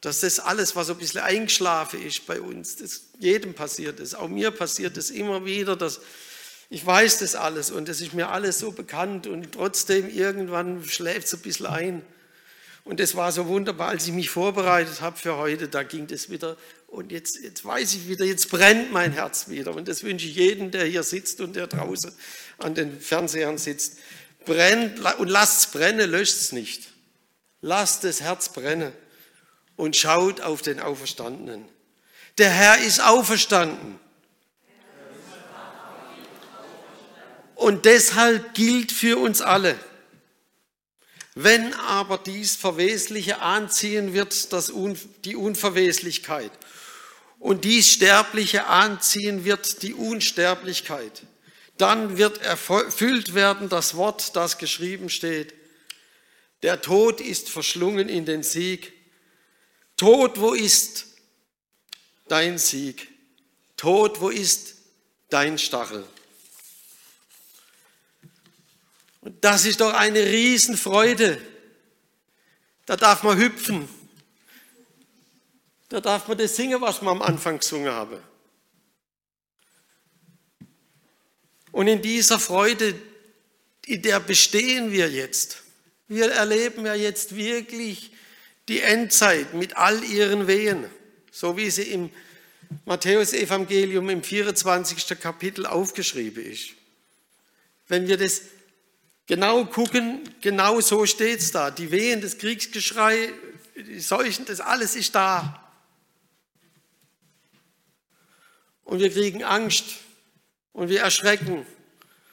dass 0.00 0.20
das 0.20 0.38
alles, 0.38 0.76
was 0.76 0.86
so 0.86 0.92
ein 0.92 0.98
bisschen 0.98 1.20
eingeschlafen 1.20 2.02
ist 2.02 2.26
bei 2.26 2.40
uns, 2.40 2.76
das 2.76 3.02
jedem 3.18 3.54
passiert 3.54 3.98
ist, 4.00 4.14
auch 4.14 4.28
mir 4.28 4.50
passiert 4.50 4.96
es 4.96 5.10
immer 5.10 5.44
wieder, 5.44 5.76
dass 5.76 6.00
Ich 6.70 6.84
weiß 6.84 7.20
das 7.20 7.34
alles 7.34 7.70
und 7.70 7.88
es 7.88 8.02
ist 8.02 8.12
mir 8.12 8.28
alles 8.28 8.58
so 8.58 8.72
bekannt 8.72 9.26
und 9.26 9.52
trotzdem 9.52 10.10
irgendwann 10.10 10.84
schläft 10.84 11.26
es 11.26 11.34
ein 11.34 11.40
bisschen 11.40 11.66
ein. 11.66 12.02
Und 12.84 13.00
es 13.00 13.14
war 13.14 13.32
so 13.32 13.46
wunderbar, 13.46 13.88
als 13.88 14.06
ich 14.06 14.12
mich 14.12 14.28
vorbereitet 14.28 15.00
habe 15.00 15.16
für 15.16 15.36
heute, 15.36 15.68
da 15.68 15.82
ging 15.82 16.06
das 16.06 16.28
wieder 16.28 16.56
und 16.86 17.10
jetzt, 17.10 17.38
jetzt 17.42 17.64
weiß 17.64 17.94
ich 17.94 18.08
wieder, 18.08 18.24
jetzt 18.24 18.50
brennt 18.50 18.92
mein 18.92 19.12
Herz 19.12 19.48
wieder. 19.48 19.74
Und 19.74 19.88
das 19.88 20.02
wünsche 20.02 20.26
ich 20.26 20.36
jedem, 20.36 20.70
der 20.70 20.84
hier 20.84 21.02
sitzt 21.02 21.40
und 21.40 21.56
der 21.56 21.66
draußen 21.66 22.12
an 22.58 22.74
den 22.74 23.00
Fernsehern 23.00 23.58
sitzt. 23.58 23.98
Brennt 24.44 25.00
und 25.18 25.28
lasst 25.28 25.60
es 25.60 25.66
brennen, 25.70 26.10
löscht 26.10 26.36
es 26.36 26.52
nicht. 26.52 26.88
Lasst 27.62 28.04
das 28.04 28.20
Herz 28.20 28.50
brennen 28.50 28.92
und 29.78 29.96
schaut 29.96 30.42
auf 30.42 30.60
den 30.60 30.80
Auferstandenen. 30.80 31.64
Der 32.36 32.50
Herr 32.50 32.78
ist 32.78 33.00
auferstanden. 33.00 33.98
Und 37.54 37.86
deshalb 37.86 38.54
gilt 38.54 38.92
für 38.92 39.18
uns 39.18 39.40
alle, 39.40 39.78
wenn 41.34 41.72
aber 41.74 42.18
dies 42.18 42.56
Verwesliche 42.56 43.40
anziehen 43.40 44.12
wird, 44.14 44.52
das 44.52 44.72
die 45.24 45.36
Unverweslichkeit, 45.36 46.52
und 47.38 47.64
dies 47.64 47.88
Sterbliche 47.88 48.66
anziehen 48.66 49.44
wird, 49.44 49.82
die 49.82 49.94
Unsterblichkeit, 49.94 51.22
dann 51.76 52.18
wird 52.18 52.42
erfüllt 52.42 53.34
werden 53.34 53.68
das 53.68 53.94
Wort, 53.94 54.34
das 54.34 54.58
geschrieben 54.58 55.08
steht. 55.08 55.54
Der 56.64 56.80
Tod 56.80 57.20
ist 57.20 57.48
verschlungen 57.48 58.08
in 58.08 58.24
den 58.24 58.42
Sieg. 58.42 58.97
Tod, 59.98 60.38
wo 60.38 60.54
ist 60.54 61.06
dein 62.28 62.56
Sieg? 62.56 63.08
Tod, 63.76 64.20
wo 64.20 64.30
ist 64.30 64.76
dein 65.28 65.58
Stachel? 65.58 66.06
Und 69.20 69.44
das 69.44 69.64
ist 69.64 69.80
doch 69.80 69.92
eine 69.92 70.24
Riesenfreude. 70.24 71.40
Da 72.86 72.96
darf 72.96 73.24
man 73.24 73.36
hüpfen. 73.36 73.88
Da 75.88 76.00
darf 76.00 76.28
man 76.28 76.38
das 76.38 76.54
singen, 76.54 76.80
was 76.80 77.02
wir 77.02 77.10
am 77.10 77.20
Anfang 77.20 77.58
gesungen 77.58 77.92
haben. 77.92 78.22
Und 81.72 81.88
in 81.88 82.00
dieser 82.00 82.38
Freude, 82.38 82.94
in 83.86 84.00
der 84.02 84.20
bestehen 84.20 84.92
wir 84.92 85.10
jetzt. 85.10 85.62
Wir 86.06 86.30
erleben 86.30 86.86
ja 86.86 86.94
jetzt 86.94 87.34
wirklich 87.34 88.12
die 88.68 88.80
Endzeit 88.80 89.54
mit 89.54 89.76
all 89.76 90.04
ihren 90.04 90.46
Wehen, 90.46 90.84
so 91.30 91.56
wie 91.56 91.70
sie 91.70 91.84
im 91.84 92.10
Matthäusevangelium 92.84 94.10
im 94.10 94.22
24. 94.22 95.18
Kapitel 95.20 95.66
aufgeschrieben 95.66 96.44
ist. 96.44 96.70
Wenn 97.86 98.06
wir 98.06 98.18
das 98.18 98.42
genau 99.26 99.64
gucken, 99.64 100.20
genau 100.42 100.80
so 100.80 101.06
steht 101.06 101.40
es 101.40 101.50
da. 101.50 101.70
Die 101.70 101.90
Wehen, 101.90 102.20
das 102.20 102.36
Kriegsgeschrei, 102.36 103.32
die 103.74 104.00
Seuchen, 104.00 104.44
das 104.44 104.60
alles 104.60 104.96
ist 104.96 105.14
da. 105.14 105.64
Und 108.84 109.00
wir 109.00 109.10
kriegen 109.10 109.44
Angst 109.44 109.84
und 110.72 110.88
wir 110.88 111.00
erschrecken. 111.00 111.66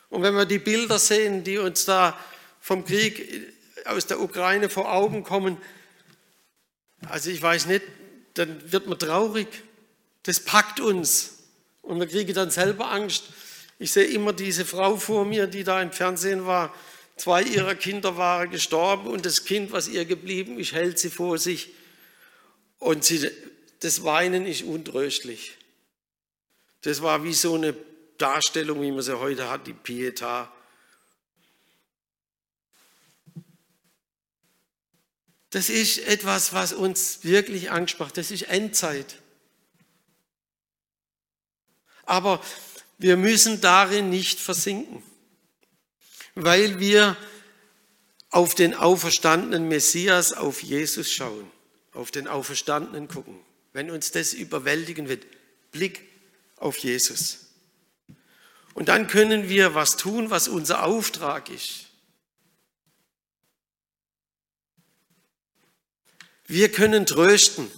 Und 0.10 0.22
wenn 0.22 0.36
wir 0.36 0.46
die 0.46 0.60
Bilder 0.60 1.00
sehen, 1.00 1.44
die 1.44 1.58
uns 1.58 1.86
da 1.86 2.18
vom 2.60 2.86
Krieg 2.86 3.54
aus 3.86 4.08
der 4.08 4.20
Ukraine 4.20 4.70
vor 4.70 4.92
Augen 4.92 5.24
kommen, 5.24 5.58
also 7.10 7.30
ich 7.30 7.42
weiß 7.42 7.68
nicht, 7.68 7.84
dann 8.34 8.72
wird 8.72 8.88
man 8.88 9.00
traurig. 9.00 9.48
Das 10.24 10.40
packt 10.40 10.80
uns 10.80 11.44
und 11.82 12.00
wir 12.00 12.08
kriegen 12.08 12.34
dann 12.34 12.52
selber 12.52 12.92
Angst. 12.92 13.26
Ich 13.78 13.92
sehe 13.92 14.06
immer 14.06 14.34
diese 14.34 14.66
Frau 14.66 14.98
vor 14.98 15.26
mir, 15.26 15.48
die 15.48 15.64
da 15.64 15.82
im 15.82 15.92
Fernsehen 15.92 16.46
war. 16.46 16.74
Zwei 17.18 17.44
ihrer 17.44 17.76
Kinder 17.76 18.18
waren 18.18 18.50
gestorben 18.50 19.08
und 19.08 19.26
das 19.26 19.46
Kind, 19.46 19.72
was 19.72 19.88
ihr 19.88 20.06
geblieben 20.06 20.60
ist, 20.60 20.74
hält 20.74 21.00
sie 21.00 21.10
vor 21.10 21.38
sich. 21.38 21.70
Und 22.80 23.04
sie, 23.04 23.30
das 23.80 24.04
Weinen 24.04 24.46
ist 24.46 24.64
untröstlich. 24.64 25.58
Das 26.82 27.02
war 27.02 27.24
wie 27.24 27.34
so 27.34 27.56
eine 27.56 27.76
Darstellung, 28.18 28.82
wie 28.82 28.92
man 28.92 29.02
sie 29.02 29.18
heute 29.18 29.50
hat, 29.50 29.68
die 29.68 29.74
Pietà. 29.74 30.48
Das 35.56 35.70
ist 35.70 36.00
etwas, 36.00 36.52
was 36.52 36.74
uns 36.74 37.20
wirklich 37.24 37.72
anspricht. 37.72 38.18
Das 38.18 38.30
ist 38.30 38.42
Endzeit. 38.42 39.22
Aber 42.04 42.44
wir 42.98 43.16
müssen 43.16 43.62
darin 43.62 44.10
nicht 44.10 44.38
versinken, 44.38 45.02
weil 46.34 46.82
wir 46.82 47.16
auf 48.32 48.54
den 48.54 48.74
auferstandenen 48.74 49.70
Messias, 49.70 50.34
auf 50.34 50.62
Jesus 50.62 51.10
schauen, 51.10 51.50
auf 51.94 52.12
den 52.12 52.28
Auferstandenen 52.28 53.08
gucken. 53.08 53.40
Wenn 53.72 53.90
uns 53.92 54.12
das 54.12 54.34
überwältigen 54.34 55.08
wird, 55.08 55.26
Blick 55.72 56.02
auf 56.58 56.80
Jesus. 56.80 57.46
Und 58.74 58.90
dann 58.90 59.08
können 59.08 59.48
wir 59.48 59.74
was 59.74 59.96
tun, 59.96 60.30
was 60.32 60.50
unser 60.50 60.84
Auftrag 60.84 61.50
ist. 61.50 61.86
Wir 66.48 66.72
können 66.72 67.06
trösten 67.06 67.72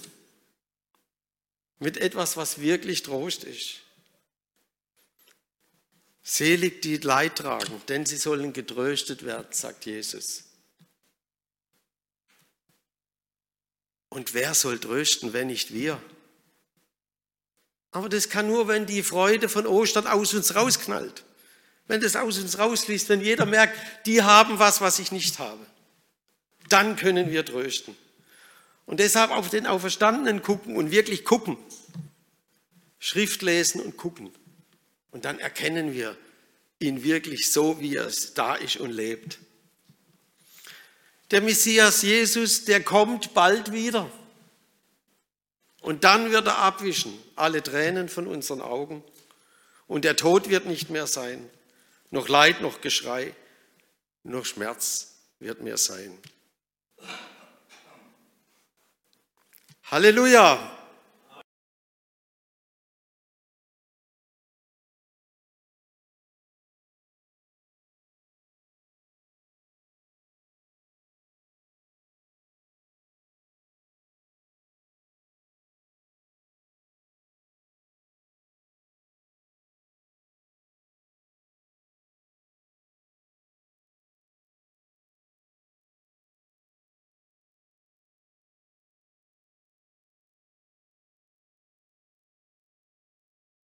mit 1.80 1.98
etwas, 1.98 2.38
was 2.38 2.60
wirklich 2.60 3.04
Trost 3.04 3.44
ist. 3.44 3.82
Selig 6.22 6.82
die 6.82 6.98
Leid 6.98 7.38
tragen, 7.38 7.82
denn 7.88 8.06
sie 8.06 8.18
sollen 8.18 8.52
getröstet 8.52 9.24
werden, 9.24 9.48
sagt 9.52 9.86
Jesus. 9.86 10.44
Und 14.10 14.34
wer 14.34 14.54
soll 14.54 14.80
trösten, 14.80 15.32
wenn 15.32 15.48
nicht 15.48 15.74
wir? 15.74 16.02
Aber 17.92 18.10
das 18.10 18.30
kann 18.30 18.48
nur, 18.48 18.68
wenn 18.68 18.86
die 18.86 19.04
Freude 19.04 19.48
von 19.48 19.66
Ostern 19.66 20.08
aus 20.08 20.34
uns 20.34 20.56
rausknallt. 20.56 21.24
Wenn 21.86 22.02
das 22.02 22.18
aus 22.18 22.38
uns 22.38 22.60
rausfließt, 22.60 23.08
wenn 23.08 23.22
jeder 23.22 23.46
merkt, 23.46 23.78
die 24.06 24.22
haben 24.22 24.60
was, 24.60 24.82
was 24.82 25.00
ich 25.00 25.14
nicht 25.14 25.40
habe. 25.40 25.66
Dann 26.68 26.98
können 26.98 27.32
wir 27.32 27.46
trösten. 27.46 27.96
Und 28.88 29.02
deshalb 29.02 29.32
auf 29.32 29.50
den 29.50 29.68
Auferstandenen 29.68 30.42
gucken 30.42 30.78
und 30.78 30.92
wirklich 30.92 31.26
gucken. 31.26 31.58
Schrift 33.00 33.42
lesen 33.44 33.82
und 33.82 33.98
gucken. 33.98 34.32
Und 35.12 35.26
dann 35.26 35.40
erkennen 35.40 35.94
wir 35.94 36.18
ihn 36.80 37.04
wirklich 37.04 37.52
so, 37.52 37.80
wie 37.82 37.98
er 37.98 38.10
da 38.34 38.56
ist 38.56 38.78
und 38.78 38.92
lebt. 38.92 39.40
Der 41.32 41.42
Messias 41.42 42.02
Jesus, 42.02 42.64
der 42.64 42.82
kommt 42.82 43.34
bald 43.34 43.74
wieder. 43.74 44.10
Und 45.82 46.06
dann 46.06 46.32
wird 46.32 46.48
er 46.48 46.60
abwischen 46.60 47.14
alle 47.36 47.62
Tränen 47.62 48.08
von 48.08 48.26
unseren 48.26 48.62
Augen. 48.62 49.04
Und 49.88 50.06
der 50.06 50.16
Tod 50.16 50.50
wird 50.50 50.66
nicht 50.66 50.90
mehr 50.90 51.08
sein. 51.08 51.50
Noch 52.10 52.30
Leid, 52.30 52.62
noch 52.62 52.80
Geschrei, 52.80 53.34
noch 54.24 54.46
Schmerz 54.46 55.18
wird 55.40 55.62
mehr 55.62 55.78
sein. 55.78 56.18
Halleluja! 59.92 60.77